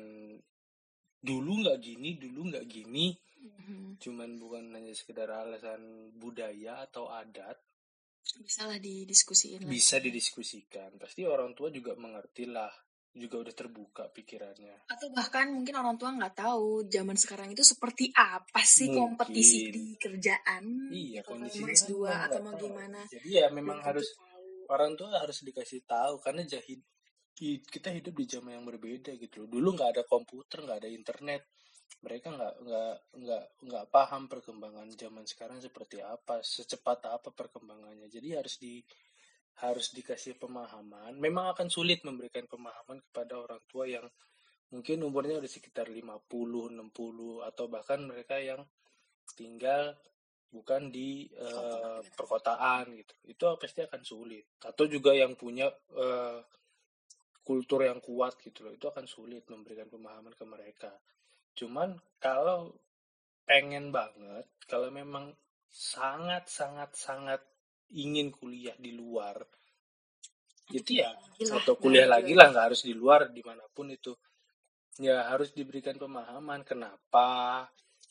dulu 1.23 1.63
nggak 1.63 1.79
gini, 1.79 2.19
dulu 2.19 2.51
nggak 2.51 2.67
gini, 2.67 3.15
mm-hmm. 3.15 4.03
cuman 4.03 4.31
bukan 4.43 4.75
hanya 4.75 4.91
sekedar 4.99 5.31
alasan 5.31 6.11
budaya 6.19 6.83
atau 6.83 7.07
adat. 7.07 7.55
Bisa 8.43 8.67
lah 8.67 8.79
didiskusikan. 8.83 9.67
Bisa 9.67 10.03
didiskusikan. 10.03 10.99
Pasti 10.99 11.23
orang 11.27 11.55
tua 11.55 11.71
juga 11.71 11.95
mengerti 11.95 12.51
lah 12.51 12.71
juga 13.13 13.45
udah 13.45 13.53
terbuka 13.53 14.09
pikirannya. 14.09 14.89
Atau 14.89 15.13
bahkan 15.13 15.53
mungkin 15.53 15.77
orang 15.77 16.01
tua 16.01 16.17
nggak 16.17 16.33
tahu 16.33 16.89
zaman 16.89 17.13
sekarang 17.21 17.53
itu 17.53 17.61
seperti 17.61 18.09
apa 18.17 18.65
sih 18.65 18.89
mungkin. 18.89 19.21
kompetisi 19.21 19.69
di 19.69 19.93
kerjaan. 20.01 20.89
Iya, 20.89 21.21
kondisi 21.21 21.61
S2 21.61 22.09
atau 22.09 22.41
mau 22.41 22.57
gimana. 22.57 23.05
Jadi 23.05 23.29
ya 23.37 23.53
memang 23.53 23.85
harus 23.85 24.17
tahu. 24.17 24.73
orang 24.73 24.97
tua 24.97 25.21
harus 25.21 25.45
dikasih 25.45 25.85
tahu 25.85 26.25
karena 26.25 26.49
jahit 26.49 26.81
kita 27.43 27.91
hidup 27.93 28.15
di 28.17 28.25
zaman 28.29 28.61
yang 28.61 28.65
berbeda 28.69 29.19
gitu 29.19 29.51
Dulu 29.51 29.75
nggak 29.75 29.99
ada 29.99 30.03
komputer, 30.09 30.65
nggak 30.65 30.79
ada 30.81 30.89
internet. 30.89 31.43
Mereka 32.03 32.33
nggak 32.33 32.55
nggak 32.65 32.95
nggak 33.13 33.45
nggak 33.69 33.85
paham 33.93 34.27
perkembangan 34.27 34.89
zaman 34.97 35.29
sekarang 35.29 35.61
seperti 35.61 36.01
apa, 36.01 36.41
secepat 36.41 37.13
apa 37.13 37.29
perkembangannya. 37.29 38.09
Jadi 38.09 38.29
harus 38.33 38.57
di 38.57 38.81
harus 39.61 39.93
dikasih 39.93 40.41
pemahaman. 40.41 41.19
Memang 41.21 41.53
akan 41.53 41.69
sulit 41.69 42.01
memberikan 42.07 42.49
pemahaman 42.49 43.05
kepada 43.11 43.37
orang 43.37 43.63
tua 43.69 43.85
yang 43.85 44.07
mungkin 44.73 45.05
umurnya 45.05 45.37
udah 45.39 45.51
sekitar 45.51 45.93
50, 45.93 46.29
60 46.33 46.81
atau 47.45 47.65
bahkan 47.69 48.01
mereka 48.01 48.41
yang 48.41 48.65
tinggal 49.37 49.93
bukan 50.53 50.89
di 50.89 51.29
uh, 51.37 52.01
perkotaan 52.17 52.97
gitu. 52.97 53.15
Itu 53.29 53.45
pasti 53.61 53.85
akan 53.85 54.03
sulit. 54.05 54.57
Atau 54.65 54.89
juga 54.89 55.13
yang 55.13 55.37
punya 55.37 55.69
uh, 55.97 56.41
kultur 57.45 57.85
yang 57.85 58.01
kuat 58.01 58.41
gitu 58.41 58.65
loh. 58.65 58.73
Itu 58.73 58.89
akan 58.89 59.05
sulit 59.05 59.45
memberikan 59.49 59.89
pemahaman 59.93 60.33
ke 60.33 60.45
mereka. 60.49 60.93
Cuman 61.53 61.97
kalau 62.17 62.73
pengen 63.45 63.93
banget, 63.93 64.49
kalau 64.65 64.89
memang 64.89 65.33
sangat 65.73 66.49
sangat 66.53 66.93
sangat 66.93 67.41
ingin 67.93 68.33
kuliah 68.33 68.77
di 68.77 68.93
luar. 68.97 69.41
Itu 70.73 70.97
ya. 70.97 71.13
atau 71.43 71.75
kuliah 71.77 72.09
nah, 72.09 72.19
lagi 72.19 72.33
lah 72.33 72.49
nggak 72.55 72.67
harus 72.73 72.83
di 72.87 72.95
luar 72.97 73.29
di 73.29 73.43
mana 73.45 73.65
pun 73.69 73.93
itu. 73.93 74.15
Ya 75.01 75.29
harus 75.29 75.53
diberikan 75.57 75.97
pemahaman 75.97 76.65
kenapa 76.65 77.67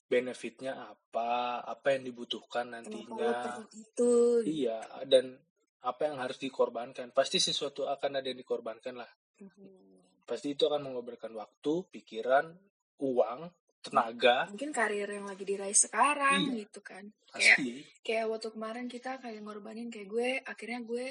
benefitnya 0.09 0.91
apa 0.91 1.61
apa 1.63 1.87
yang 1.95 2.03
dibutuhkan 2.09 2.73
nantinya. 2.73 3.63
itu 3.71 4.43
iya 4.43 4.83
dan 5.07 5.37
apa 5.81 6.01
yang 6.09 6.17
harus 6.21 6.37
dikorbankan. 6.37 7.09
Pasti 7.15 7.41
sesuatu 7.41 7.89
akan 7.89 8.21
ada 8.21 8.27
yang 8.29 8.39
dikorbankan 8.39 8.95
lah. 9.01 9.11
Hmm. 9.41 9.97
pasti 10.21 10.53
itu 10.53 10.69
akan 10.69 10.85
mengorbankan 10.85 11.33
waktu 11.33 11.81
pikiran 11.91 12.53
uang 13.01 13.39
tenaga. 13.81 14.45
Mungkin 14.53 14.69
karir 14.69 15.09
yang 15.09 15.25
lagi 15.25 15.41
diraih 15.41 15.75
sekarang 15.75 16.53
iya, 16.53 16.65
gitu 16.65 16.79
kan. 16.85 17.09
kayak 17.33 17.57
kayak 18.05 18.25
waktu 18.29 18.49
kemarin 18.53 18.85
kita 18.85 19.17
kayak 19.17 19.41
ngorbanin 19.41 19.89
kayak 19.89 20.07
gue 20.07 20.29
akhirnya 20.45 20.79
gue 20.85 21.05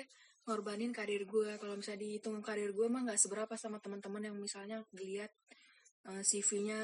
ngorbanin 0.46 0.94
karir 0.94 1.26
gue. 1.26 1.58
Kalau 1.58 1.74
misalnya 1.74 2.00
dihitung 2.06 2.38
karir 2.40 2.70
gue 2.70 2.86
mah 2.86 3.02
nggak 3.10 3.18
seberapa 3.18 3.54
sama 3.58 3.82
teman-teman 3.82 4.30
yang 4.30 4.36
misalnya 4.38 4.86
dilihat 4.94 5.34
uh, 6.06 6.18
eh, 6.18 6.22
CV-nya 6.22 6.80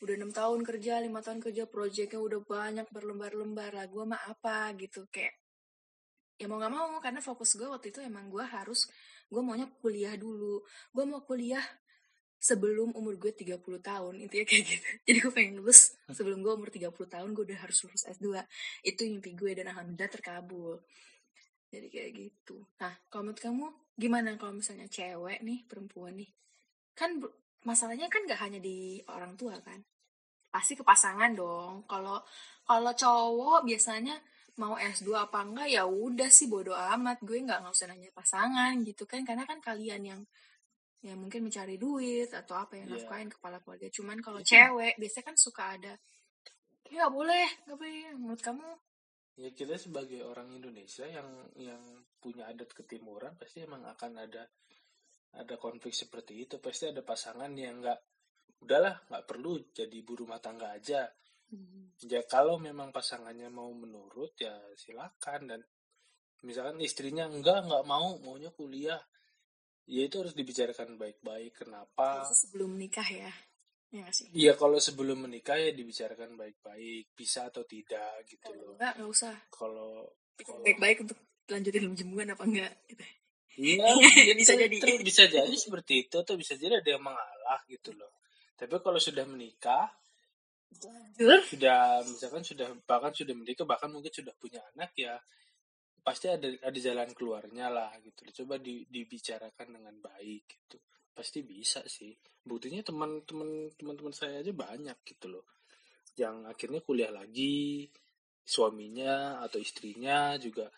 udah 0.00 0.14
enam 0.14 0.30
tahun 0.30 0.60
kerja 0.62 1.02
lima 1.02 1.20
tahun 1.20 1.42
kerja 1.42 1.66
proyeknya 1.66 2.22
udah 2.22 2.40
banyak 2.46 2.86
berlembar-lembar 2.94 3.74
lah. 3.74 3.86
Gue 3.90 4.06
mah 4.06 4.22
apa 4.30 4.70
gitu 4.78 5.10
kayak 5.10 5.34
ya 6.36 6.46
mau 6.46 6.60
nggak 6.60 6.72
mau 6.72 7.00
karena 7.00 7.24
fokus 7.24 7.56
gue 7.56 7.64
waktu 7.64 7.90
itu 7.90 8.04
emang 8.04 8.28
gue 8.28 8.44
harus 8.44 8.86
gue 9.26 9.42
maunya 9.42 9.66
kuliah 9.82 10.14
dulu. 10.14 10.62
Gue 10.94 11.04
mau 11.04 11.20
kuliah 11.26 11.64
sebelum 12.36 12.92
umur 12.92 13.16
gue 13.16 13.32
30 13.32 13.58
tahun 13.80 14.14
intinya 14.22 14.46
kayak 14.46 14.64
gitu. 14.68 14.86
Jadi 15.08 15.18
gue 15.24 15.32
pengen 15.32 15.54
lulus 15.60 15.96
sebelum 16.12 16.44
gue 16.44 16.52
umur 16.52 16.70
30 16.70 16.92
tahun 16.94 17.28
gue 17.32 17.44
udah 17.52 17.58
harus 17.64 17.78
lulus 17.88 18.02
S2 18.06 18.26
itu 18.84 19.00
mimpi 19.08 19.32
gue 19.34 19.50
dan 19.56 19.72
alhamdulillah 19.72 20.12
terkabul. 20.12 20.78
Jadi 21.72 21.86
kayak 21.90 22.10
gitu. 22.14 22.62
Nah 22.78 22.94
kalau 23.10 23.30
menurut 23.30 23.40
kamu 23.42 23.66
gimana 23.96 24.28
kalau 24.36 24.54
misalnya 24.60 24.86
cewek 24.86 25.42
nih 25.42 25.64
perempuan 25.66 26.14
nih? 26.20 26.30
Kan 26.94 27.20
masalahnya 27.66 28.06
kan 28.06 28.22
gak 28.28 28.40
hanya 28.46 28.60
di 28.62 29.00
orang 29.10 29.34
tua 29.34 29.58
kan? 29.64 29.82
Pasti 30.52 30.78
ke 30.78 30.84
pasangan 30.86 31.32
dong. 31.34 31.84
Kalau 31.88 32.22
kalau 32.62 32.92
cowok 32.94 33.66
biasanya 33.66 34.16
mau 34.56 34.72
S2 34.80 35.12
apa 35.12 35.44
enggak 35.44 35.68
ya 35.68 35.84
udah 35.84 36.30
sih 36.32 36.48
bodo 36.48 36.72
amat. 36.72 37.20
Gue 37.20 37.42
nggak 37.44 37.60
usah 37.68 37.90
nanya 37.90 38.08
pasangan 38.14 38.72
gitu 38.86 39.04
kan? 39.04 39.26
Karena 39.26 39.44
kan 39.44 39.60
kalian 39.60 40.02
yang 40.04 40.20
ya 41.06 41.14
mungkin 41.14 41.46
mencari 41.46 41.78
duit 41.78 42.26
atau 42.34 42.58
apa 42.58 42.74
yang 42.74 42.90
Iya. 42.90 42.94
nafkahin 42.98 43.30
kepala 43.30 43.62
keluarga. 43.62 43.86
Cuman 43.94 44.18
kalau 44.18 44.42
Itu- 44.42 44.50
cewek 44.58 44.94
biasanya 44.98 45.26
kan 45.30 45.36
suka 45.38 45.64
ada 45.78 45.94
ya 46.86 47.02
nggak 47.02 47.12
boleh 47.14 47.46
nggak 47.66 47.78
boleh 47.78 47.94
menurut 48.18 48.42
kamu? 48.42 48.68
Ya 49.36 49.50
kita 49.52 49.74
sebagai 49.76 50.20
orang 50.26 50.48
Indonesia 50.50 51.06
yang 51.06 51.28
yang 51.54 51.82
punya 52.18 52.48
adat 52.50 52.72
ketimuran 52.74 53.36
pasti 53.38 53.62
emang 53.62 53.86
akan 53.86 54.12
ada 54.18 54.42
ada 55.36 55.54
konflik 55.60 55.92
seperti 55.94 56.48
itu. 56.48 56.58
Pasti 56.58 56.88
ada 56.90 57.04
pasangan 57.06 57.52
yang 57.54 57.78
nggak 57.84 58.00
udahlah 58.66 58.96
nggak 59.06 59.24
perlu 59.28 59.60
jadi 59.70 59.92
ibu 59.92 60.24
rumah 60.26 60.40
tangga 60.40 60.72
aja. 60.72 61.06
Ya 62.02 62.20
kalau 62.26 62.58
memang 62.58 62.90
pasangannya 62.90 63.46
mau 63.52 63.68
menurut 63.70 64.34
ya 64.40 64.56
silakan. 64.74 65.52
Dan 65.52 65.60
misalkan 66.42 66.80
istrinya 66.80 67.28
enggak 67.28 67.66
nggak 67.68 67.84
mau 67.84 68.16
maunya 68.24 68.48
kuliah 68.56 68.98
ya 69.86 70.02
itu 70.04 70.16
harus 70.18 70.34
dibicarakan 70.34 70.98
baik-baik 70.98 71.62
kenapa 71.62 72.22
Harusnya 72.22 72.38
sebelum 72.46 72.74
nikah 72.74 73.06
ya 73.06 73.30
ya 73.94 74.06
Iya 74.34 74.52
kalau 74.58 74.76
sebelum 74.76 75.30
menikah 75.30 75.54
ya 75.56 75.70
dibicarakan 75.70 76.34
baik-baik 76.34 77.14
bisa 77.14 77.46
atau 77.48 77.62
tidak 77.62 78.26
gitu 78.26 78.50
loh 78.52 78.74
enggak 78.74 78.98
nggak 78.98 79.08
usah 79.08 79.34
kalau 79.48 80.10
baik-baik 80.60 81.06
untuk 81.06 81.18
lanjutin 81.46 81.86
hubungan 81.86 82.34
apa 82.34 82.44
enggak 82.44 82.72
gitu. 82.90 83.04
Iya, 83.56 83.88
Bisa 84.36 84.52
itu- 84.52 84.68
jadi. 84.68 84.74
itu 84.76 85.00
bisa 85.00 85.22
jadi 85.24 85.54
seperti 85.56 86.04
itu 86.04 86.16
atau 86.20 86.36
bisa 86.36 86.58
jadi 86.60 86.82
ada 86.84 86.90
yang 86.92 87.00
mengalah 87.00 87.62
gitu 87.72 87.94
loh. 87.96 88.20
Tapi 88.52 88.76
kalau 88.84 89.00
sudah 89.00 89.24
menikah, 89.24 89.88
Lanjut. 90.76 91.40
sudah 91.48 92.04
misalkan 92.04 92.44
sudah 92.44 92.68
bahkan 92.84 93.16
sudah 93.16 93.32
menikah 93.32 93.64
bahkan 93.64 93.88
mungkin 93.88 94.12
sudah 94.12 94.34
punya 94.36 94.60
anak 94.76 94.92
ya 94.92 95.16
pasti 96.06 96.30
ada 96.30 96.46
ada 96.46 96.78
jalan 96.78 97.10
keluarnya 97.10 97.66
lah 97.66 97.90
gitu. 97.98 98.22
Coba 98.42 98.62
di, 98.62 98.86
dibicarakan 98.86 99.74
dengan 99.74 99.98
baik 99.98 100.46
gitu. 100.46 100.78
Pasti 101.10 101.42
bisa 101.42 101.82
sih. 101.90 102.14
Buktinya 102.46 102.86
teman-teman 102.86 103.74
teman-teman 103.74 104.14
saya 104.14 104.38
aja 104.38 104.54
banyak 104.54 104.98
gitu 105.02 105.26
loh. 105.34 105.44
Yang 106.14 106.36
akhirnya 106.46 106.80
kuliah 106.86 107.10
lagi, 107.10 107.90
suaminya 108.46 109.42
atau 109.42 109.58
istrinya 109.58 110.38
juga 110.38 110.70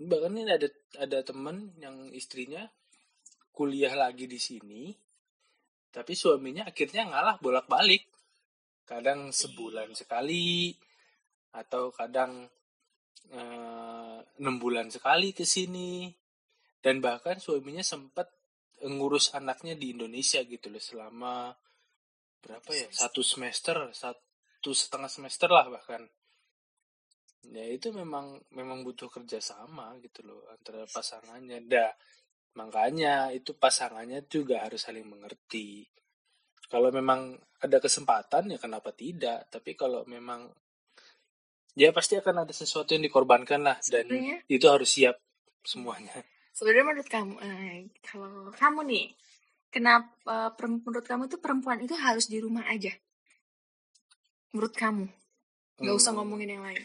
bahkan 0.00 0.32
ini 0.32 0.48
ada 0.48 0.68
ada 0.96 1.20
teman 1.20 1.76
yang 1.76 2.08
istrinya 2.16 2.64
kuliah 3.52 3.92
lagi 3.92 4.24
di 4.24 4.40
sini 4.40 4.88
tapi 5.92 6.16
suaminya 6.16 6.64
akhirnya 6.64 7.12
ngalah 7.12 7.36
bolak-balik 7.36 8.08
kadang 8.88 9.28
sebulan 9.32 9.92
sekali 9.92 10.72
atau 11.52 11.92
kadang 11.92 12.48
enam 14.40 14.56
bulan 14.56 14.88
sekali 14.88 15.36
ke 15.36 15.44
sini. 15.44 16.08
Dan 16.80 17.04
bahkan 17.04 17.36
suaminya 17.36 17.84
sempat 17.84 18.32
ngurus 18.80 19.36
anaknya 19.36 19.76
di 19.76 19.92
Indonesia 19.92 20.40
gitu 20.40 20.72
loh 20.72 20.80
selama 20.80 21.52
berapa 22.40 22.72
ya 22.72 22.88
satu 22.88 23.20
semester 23.20 23.92
satu 23.92 24.70
setengah 24.72 25.12
semester 25.12 25.52
lah 25.52 25.68
bahkan. 25.68 26.08
Ya 27.52 27.68
itu 27.68 27.92
memang 27.92 28.40
memang 28.52 28.80
butuh 28.80 29.12
kerjasama 29.12 29.96
gitu 30.00 30.24
loh 30.24 30.48
antara 30.48 30.88
pasangannya. 30.88 31.60
Dah 31.68 31.92
makanya 32.56 33.30
itu 33.30 33.52
pasangannya 33.52 34.24
juga 34.24 34.64
harus 34.64 34.80
saling 34.80 35.04
mengerti. 35.04 35.84
Kalau 36.64 36.88
memang 36.88 37.36
ada 37.60 37.76
kesempatan 37.76 38.56
ya 38.56 38.58
kenapa 38.58 38.96
tidak 38.96 39.52
tapi 39.52 39.76
kalau 39.76 40.08
memang 40.08 40.48
ya 41.80 41.88
pasti 41.90 42.14
akan 42.14 42.44
ada 42.44 42.52
sesuatu 42.52 42.92
yang 42.92 43.00
dikorbankan 43.00 43.64
lah 43.64 43.80
dan 43.80 44.04
Sebenarnya- 44.04 44.44
itu 44.46 44.66
harus 44.68 44.90
siap 44.90 45.16
semuanya 45.64 46.12
Sebenarnya 46.52 46.84
menurut 46.84 47.08
kamu, 47.08 47.34
eh, 47.40 47.88
kalau 48.04 48.52
kamu 48.52 48.80
nih, 48.84 49.06
kenapa 49.72 50.52
perem- 50.52 50.84
menurut 50.84 51.06
kamu 51.08 51.24
tuh 51.24 51.40
perempuan 51.40 51.80
itu 51.80 51.96
harus 51.96 52.28
di 52.28 52.36
rumah 52.36 52.68
aja? 52.68 52.92
Menurut 54.52 54.74
kamu, 54.74 55.08
nggak 55.78 55.96
usah 55.96 56.12
Hmm, 56.12 56.20
ngomongin 56.20 56.52
yang 56.52 56.64
lain. 56.66 56.84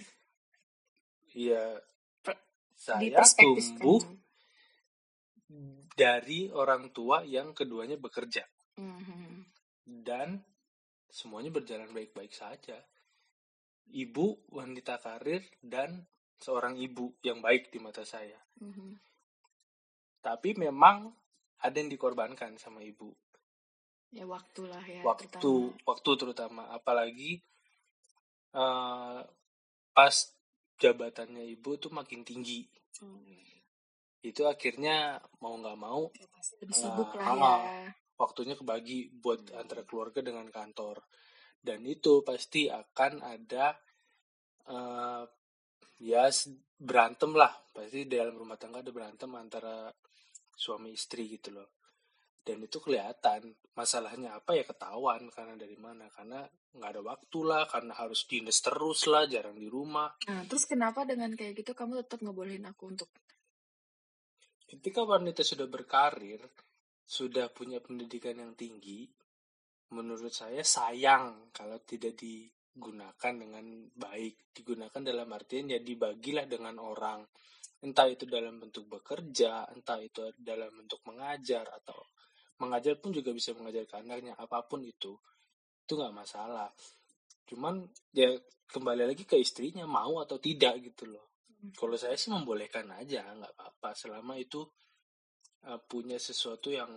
Iya, 1.35 1.83
saya 2.71 3.19
tumbuh 3.35 3.99
kamu. 3.99 4.15
dari 5.91 6.47
orang 6.51 6.91
tua 6.91 7.23
yang 7.23 7.51
keduanya 7.51 7.95
bekerja 7.95 8.43
Mhm. 8.75 9.43
dan 10.03 10.39
semuanya 11.07 11.47
berjalan 11.49 11.87
baik-baik 11.89 12.31
saja. 12.31 12.79
Ibu 13.85 14.49
wanita 14.49 14.97
karir 14.97 15.45
dan 15.61 16.03
seorang 16.35 16.75
ibu 16.75 17.15
yang 17.21 17.39
baik 17.39 17.69
di 17.69 17.79
mata 17.79 18.01
saya. 18.03 18.37
Mhm. 18.59 18.97
Tapi 20.19 20.57
memang 20.57 21.13
ada 21.61 21.75
yang 21.77 21.87
dikorbankan 21.87 22.57
sama 22.57 22.81
ibu. 22.81 23.13
Ya 24.11 24.23
waktu 24.25 24.61
lah 24.65 24.83
ya. 24.83 25.01
waktu 25.03 25.27
terutama. 25.27 25.75
waktu 25.83 26.09
terutama 26.15 26.63
apalagi 26.71 27.31
eh, 28.55 29.19
pas 29.91 30.15
jabatannya 30.79 31.43
ibu 31.55 31.75
tuh 31.77 31.91
makin 31.91 32.23
tinggi. 32.23 32.67
Hmm. 32.99 33.21
Itu 34.23 34.47
akhirnya 34.47 35.19
mau 35.43 35.53
nggak 35.59 35.77
mau 35.77 36.09
Ya, 36.15 36.25
pasti 36.31 36.55
lebih 36.63 36.73
sibuk 36.75 37.09
Ah, 37.15 37.35
lah 37.35 37.35
ah, 37.37 37.59
ya. 37.61 37.89
waktunya 38.17 38.55
kebagi 38.55 39.13
buat 39.19 39.51
Hmm. 39.51 39.59
antara 39.61 39.83
keluarga 39.85 40.23
dengan 40.23 40.47
kantor 40.49 41.03
dan 41.65 41.81
itu 41.89 42.21
pasti 42.21 42.69
akan 42.69 43.25
ada 43.25 43.73
eh, 44.69 45.23
ya 46.05 46.29
berantem 46.77 47.33
lah. 47.33 47.49
Pasti 47.73 48.05
di 48.05 48.13
dalam 48.13 48.37
rumah 48.37 48.61
tangga 48.61 48.85
ada 48.85 48.93
berantem 48.93 49.33
antara 49.33 49.89
suami 50.53 50.93
istri 50.93 51.25
gitu 51.33 51.57
loh. 51.57 51.81
Dan 52.45 52.61
itu 52.61 52.77
kelihatan 52.77 53.49
masalahnya 53.73 54.37
apa 54.37 54.53
ya 54.53 54.61
ketahuan 54.61 55.25
karena 55.33 55.57
dari 55.57 55.73
mana. 55.81 56.05
Karena 56.13 56.45
nggak 56.77 56.91
ada 56.93 57.01
waktu 57.01 57.39
lah 57.41 57.63
karena 57.65 57.97
harus 57.97 58.29
dinas 58.29 58.61
terus 58.61 59.09
lah 59.09 59.25
jarang 59.25 59.57
di 59.57 59.65
rumah. 59.65 60.13
Nah, 60.29 60.45
terus 60.45 60.69
kenapa 60.69 61.01
dengan 61.09 61.33
kayak 61.33 61.65
gitu 61.65 61.73
kamu 61.73 62.05
tetap 62.05 62.21
ngebolehin 62.21 62.69
aku 62.69 62.93
untuk? 62.93 63.09
Ketika 64.69 65.01
wanita 65.01 65.41
sudah 65.41 65.65
berkarir 65.65 66.41
sudah 67.05 67.53
punya 67.53 67.77
pendidikan 67.77 68.33
yang 68.33 68.57
tinggi 68.57 69.05
menurut 69.93 70.33
saya 70.33 70.65
sayang 70.65 71.53
kalau 71.53 71.77
tidak 71.85 72.17
digunakan 72.17 73.33
dengan 73.35 73.65
baik. 73.93 74.49
Digunakan 74.55 75.01
dalam 75.03 75.29
artian 75.29 75.69
ya 75.69 75.79
dibagilah 75.83 76.49
dengan 76.49 76.81
orang. 76.81 77.21
Entah 77.85 78.09
itu 78.09 78.25
dalam 78.25 78.57
bentuk 78.57 78.89
bekerja 78.89 79.69
entah 79.69 80.01
itu 80.01 80.33
dalam 80.41 80.73
bentuk 80.73 81.05
mengajar 81.05 81.69
atau 81.69 82.09
mengajar 82.57 82.97
pun 82.97 83.11
juga 83.11 83.35
bisa 83.35 83.51
mengajar 83.53 83.85
ke 83.85 83.95
anaknya 84.01 84.33
apa 84.39 84.65
pun 84.65 84.81
itu. 84.81 85.13
Itu 85.85 85.99
nggak 85.99 86.15
masalah. 86.15 86.71
Cuman 87.45 87.85
ya 88.15 88.33
kembali 88.65 89.05
lagi 89.05 89.23
ke 89.27 89.37
istrinya 89.37 89.85
mau 89.85 90.17
atau 90.23 90.41
tidak 90.41 90.81
gitu 90.81 91.13
loh. 91.13 91.37
Kalau 91.77 91.93
saya 91.97 92.17
sih 92.17 92.33
membolehkan 92.33 92.89
aja 92.89 93.21
nggak 93.37 93.53
apa-apa. 93.53 93.93
Selama 93.93 94.33
itu 94.39 94.65
uh, 95.69 95.79
punya 95.85 96.17
sesuatu 96.17 96.73
yang 96.73 96.89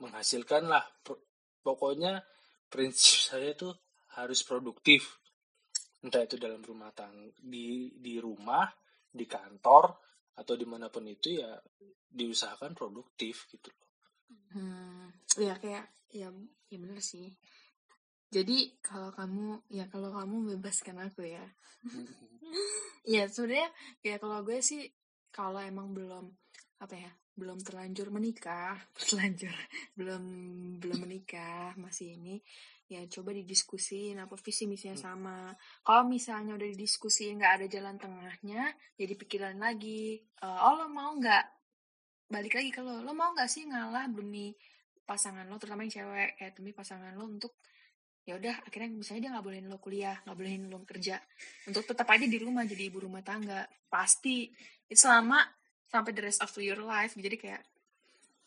menghasilkan 0.00 0.70
lah 0.70 0.84
pokoknya 1.62 2.22
prinsip 2.72 3.20
saya 3.32 3.54
tuh 3.54 3.74
harus 4.18 4.42
produktif 4.42 5.20
entah 6.00 6.24
itu 6.24 6.40
dalam 6.40 6.64
rumah 6.64 6.90
tangga 6.96 7.28
di 7.36 7.92
di 8.00 8.16
rumah 8.16 8.64
di 9.10 9.28
kantor 9.28 9.84
atau 10.40 10.54
di 10.56 10.64
mana 10.64 10.88
pun 10.88 11.04
itu 11.04 11.42
ya 11.44 11.52
diusahakan 12.10 12.72
produktif 12.72 13.44
gitu 13.52 13.68
loh 13.68 13.90
Hmm, 14.50 15.10
ya 15.38 15.54
kayak 15.58 15.90
ya 16.10 16.30
ya 16.70 16.78
bener 16.78 16.98
sih. 17.02 17.34
Jadi 18.30 18.78
kalau 18.78 19.10
kamu 19.10 19.66
ya 19.70 19.90
kalau 19.90 20.10
kamu 20.14 20.54
bebaskan 20.54 20.98
aku 21.06 21.26
ya. 21.26 21.44
Ya 23.00 23.24
sebenarnya 23.30 23.70
ya 24.04 24.20
kalau 24.20 24.42
gue 24.44 24.60
sih 24.60 24.90
kalau 25.32 25.56
emang 25.62 25.96
belum 25.96 26.34
apa 26.82 26.94
ya 26.98 27.12
belum 27.40 27.64
terlanjur 27.64 28.12
menikah 28.12 28.76
terlanjur 29.00 29.56
belum 29.96 30.24
belum 30.76 30.98
menikah 31.08 31.72
masih 31.80 32.20
ini 32.20 32.44
ya 32.90 33.06
coba 33.06 33.30
didiskusin 33.30 34.18
apa 34.18 34.34
visi 34.34 34.66
misinya 34.66 34.98
sama. 34.98 35.54
Kalau 35.86 36.10
misalnya 36.10 36.58
udah 36.58 36.68
didiskusin 36.74 37.38
nggak 37.38 37.62
ada 37.62 37.66
jalan 37.70 37.94
tengahnya 37.94 38.66
jadi 38.98 39.14
pikiran 39.14 39.62
lagi 39.62 40.26
Eh, 40.40 40.58
oh 40.64 40.72
lo 40.80 40.88
mau 40.88 41.12
nggak? 41.20 41.44
Balik 42.32 42.52
lagi 42.56 42.70
ke 42.72 42.80
lo 42.80 43.04
lo 43.04 43.12
mau 43.12 43.36
nggak 43.36 43.50
sih 43.50 43.68
ngalah 43.68 44.08
demi 44.08 44.56
pasangan 45.04 45.44
lo 45.44 45.60
terutama 45.60 45.84
yang 45.84 45.92
cewek 45.92 46.38
kayak 46.38 46.52
demi 46.56 46.72
pasangan 46.72 47.12
lo 47.12 47.28
untuk 47.28 47.60
ya 48.24 48.40
udah 48.40 48.62
akhirnya 48.64 48.94
misalnya 48.94 49.20
dia 49.26 49.30
nggak 49.36 49.44
bolehin 49.44 49.66
lo 49.68 49.78
kuliah 49.82 50.16
nggak 50.24 50.36
bolehin 50.38 50.62
lo 50.70 50.78
kerja 50.86 51.18
untuk 51.66 51.82
tetap 51.82 52.06
aja 52.08 52.24
di 52.24 52.38
rumah 52.40 52.64
jadi 52.64 52.88
ibu 52.88 53.04
rumah 53.04 53.20
tangga. 53.20 53.68
Pasti 53.92 54.48
itu 54.88 54.96
selama 54.96 55.44
sampai 55.90 56.14
the 56.14 56.22
rest 56.22 56.40
of 56.40 56.50
your 56.62 56.80
life. 56.86 57.12
Jadi 57.18 57.36
kayak 57.36 57.62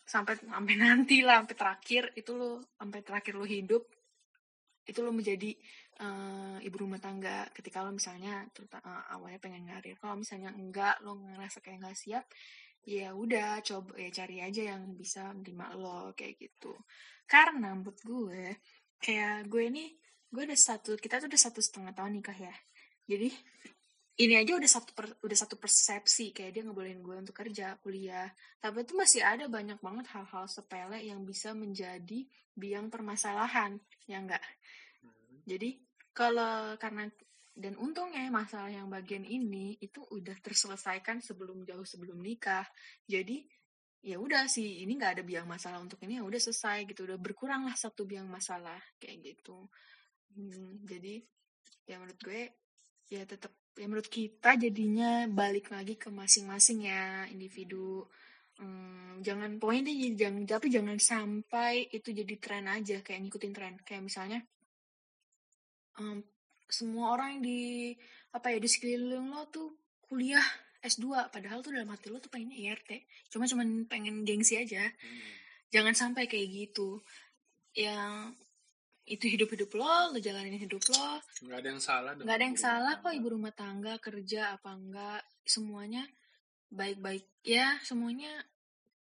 sampai 0.04 0.40
sampai 0.40 0.74
nanti 0.80 1.20
lah 1.20 1.44
sampai 1.44 1.56
terakhir 1.56 2.02
itu 2.16 2.32
lo 2.36 2.60
sampai 2.76 3.00
terakhir 3.00 3.36
lo 3.36 3.46
hidup 3.48 3.84
itu 4.84 5.00
lo 5.00 5.16
menjadi 5.16 5.56
uh, 6.00 6.60
ibu 6.60 6.76
rumah 6.80 7.00
tangga. 7.00 7.48
Ketika 7.52 7.84
lo 7.84 7.92
misalnya 7.92 8.44
terutama 8.52 9.04
uh, 9.04 9.16
awalnya 9.16 9.40
pengen 9.40 9.68
ngarir. 9.68 9.96
Kalau 10.00 10.16
misalnya 10.16 10.50
enggak 10.52 11.00
lo 11.04 11.20
ngerasa 11.20 11.60
kayak 11.60 11.84
nggak 11.84 11.96
siap 11.96 12.24
ya 12.84 13.16
udah 13.16 13.64
coba 13.64 13.96
ya 13.96 14.12
cari 14.12 14.44
aja 14.44 14.76
yang 14.76 14.92
bisa 14.92 15.32
menerima 15.32 15.66
lo 15.80 16.12
kayak 16.12 16.36
gitu. 16.36 16.76
Karena 17.24 17.72
menurut 17.72 17.96
gue 18.04 18.60
kayak 19.00 19.48
gue 19.48 19.62
ini 19.72 19.84
gue 20.28 20.42
udah 20.44 20.58
satu 20.58 21.00
kita 21.00 21.20
tuh 21.24 21.28
udah 21.32 21.40
satu 21.40 21.60
setengah 21.64 21.96
tahun 21.96 22.20
nikah 22.20 22.36
ya. 22.36 22.54
Jadi 23.08 23.32
ini 24.14 24.38
aja 24.38 24.54
udah 24.54 24.70
satu 24.70 24.90
per, 24.94 25.06
udah 25.26 25.38
satu 25.38 25.58
persepsi 25.58 26.30
kayak 26.30 26.50
dia 26.54 26.62
ngebolehin 26.62 27.02
gue 27.02 27.16
untuk 27.18 27.34
kerja 27.34 27.74
kuliah. 27.82 28.30
Tapi 28.62 28.86
itu 28.86 28.94
masih 28.94 29.26
ada 29.26 29.50
banyak 29.50 29.82
banget 29.82 30.06
hal-hal 30.14 30.46
sepele 30.46 31.02
yang 31.02 31.26
bisa 31.26 31.50
menjadi 31.50 32.22
biang 32.54 32.86
permasalahan 32.86 33.82
ya 34.06 34.22
enggak 34.22 34.38
hmm. 35.02 35.42
jadi 35.42 35.74
kalau 36.14 36.78
karena 36.78 37.10
dan 37.54 37.78
untungnya 37.78 38.26
masalah 38.30 38.70
yang 38.70 38.90
bagian 38.90 39.22
ini 39.22 39.78
itu 39.78 40.02
udah 40.02 40.34
terselesaikan 40.42 41.22
sebelum 41.22 41.62
jauh 41.62 41.86
sebelum 41.86 42.18
nikah. 42.18 42.66
Jadi 43.06 43.46
ya 44.02 44.18
udah 44.18 44.50
sih 44.50 44.82
ini 44.82 44.98
nggak 44.98 45.18
ada 45.18 45.22
biang 45.22 45.46
masalah 45.46 45.78
untuk 45.78 46.02
ini 46.02 46.18
ya 46.18 46.26
udah 46.26 46.42
selesai 46.42 46.82
gitu. 46.90 47.06
Udah 47.06 47.14
berkurang 47.14 47.62
lah 47.62 47.78
satu 47.78 48.10
biang 48.10 48.26
masalah 48.26 48.78
kayak 48.98 49.22
gitu. 49.22 49.70
Hmm, 50.34 50.82
jadi 50.82 51.22
ya 51.86 52.02
menurut 52.02 52.18
gue 52.18 52.42
ya 53.06 53.22
tetap 53.22 53.54
ya 53.74 53.86
menurut 53.90 54.06
kita 54.06 54.54
jadinya 54.54 55.26
balik 55.26 55.74
lagi 55.74 55.98
ke 55.98 56.08
masing-masing 56.10 56.86
ya 56.86 57.26
individu. 57.30 58.06
Hmm, 58.54 59.18
jangan 59.18 59.58
poin 59.58 59.82
deh 59.82 60.14
jangan 60.14 60.46
tapi 60.46 60.70
jangan 60.70 60.94
sampai 61.02 61.90
itu 61.90 62.14
jadi 62.14 62.34
tren 62.38 62.70
aja 62.70 63.02
kayak 63.02 63.26
ngikutin 63.26 63.52
tren. 63.54 63.74
Kayak 63.82 64.02
misalnya 64.06 64.40
um, 65.98 66.22
semua 66.70 67.18
orang 67.18 67.38
yang 67.38 67.42
di 67.42 67.62
apa 68.34 68.54
ya 68.54 68.58
di 68.62 68.68
sekeliling 68.70 69.30
lo 69.30 69.46
tuh 69.50 69.74
kuliah 70.06 70.44
S2 70.84 71.30
padahal 71.34 71.62
tuh 71.64 71.74
dalam 71.74 71.90
hati 71.90 72.12
lo 72.12 72.18
tuh 72.20 72.28
pengen 72.28 72.52
IRT 72.52 73.08
cuma 73.32 73.48
cuman 73.48 73.90
pengen 73.90 74.22
gengsi 74.22 74.58
aja. 74.58 74.86
Hmm. 74.86 75.42
jangan 75.74 75.94
sampai 75.98 76.30
kayak 76.30 76.46
gitu. 76.54 77.02
Yang 77.74 78.38
itu 79.04 79.28
hidup 79.28 79.52
hidup 79.52 79.70
lo 79.76 80.16
lo 80.16 80.18
jalanin 80.18 80.56
hidup 80.56 80.80
lo. 80.88 81.20
Nggak 81.44 81.58
ada 81.60 81.68
yang 81.68 81.82
salah 81.82 82.10
nggak 82.16 82.36
ada 82.40 82.44
yang 82.44 82.58
salah 82.58 82.92
kok 83.04 83.12
ibu 83.12 83.28
rumah 83.36 83.52
tangga 83.52 84.00
kerja 84.00 84.56
apa 84.56 84.72
enggak 84.72 85.20
semuanya 85.44 86.08
baik 86.72 86.98
baik 87.04 87.24
ya 87.44 87.76
semuanya 87.84 88.32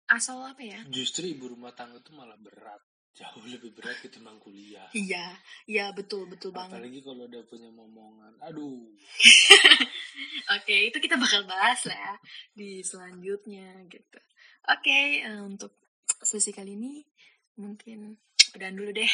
asal 0.09 0.41
apa 0.41 0.65
ya? 0.65 0.81
Justru 0.89 1.29
ibu 1.29 1.53
rumah 1.53 1.77
tangga 1.77 2.01
tuh 2.01 2.17
malah 2.17 2.37
berat 2.41 2.81
jauh 3.21 3.45
lebih 3.45 3.69
berat 3.77 4.01
ketimbang 4.01 4.41
kuliah. 4.41 4.89
Iya 4.97 5.37
iya 5.69 5.85
betul 5.93 6.25
betul 6.25 6.49
banget. 6.49 6.81
Apalagi 6.81 6.99
kalau 7.05 7.29
udah 7.29 7.43
punya 7.45 7.69
momongan 7.69 8.33
aduh. 8.41 8.89
Oke 10.57 10.89
itu 10.89 10.97
kita 10.97 11.21
bakal 11.21 11.45
bahas 11.45 11.85
lah 11.85 11.97
ya 11.97 12.15
di 12.57 12.81
selanjutnya 12.81 13.85
gitu. 13.93 14.19
Oke 14.65 15.21
eh, 15.21 15.41
untuk 15.45 15.77
sesi 16.25 16.49
kali 16.49 16.73
ini 16.73 17.05
mungkin 17.61 18.17
udah 18.57 18.69
dulu 18.73 18.89
deh 18.89 19.13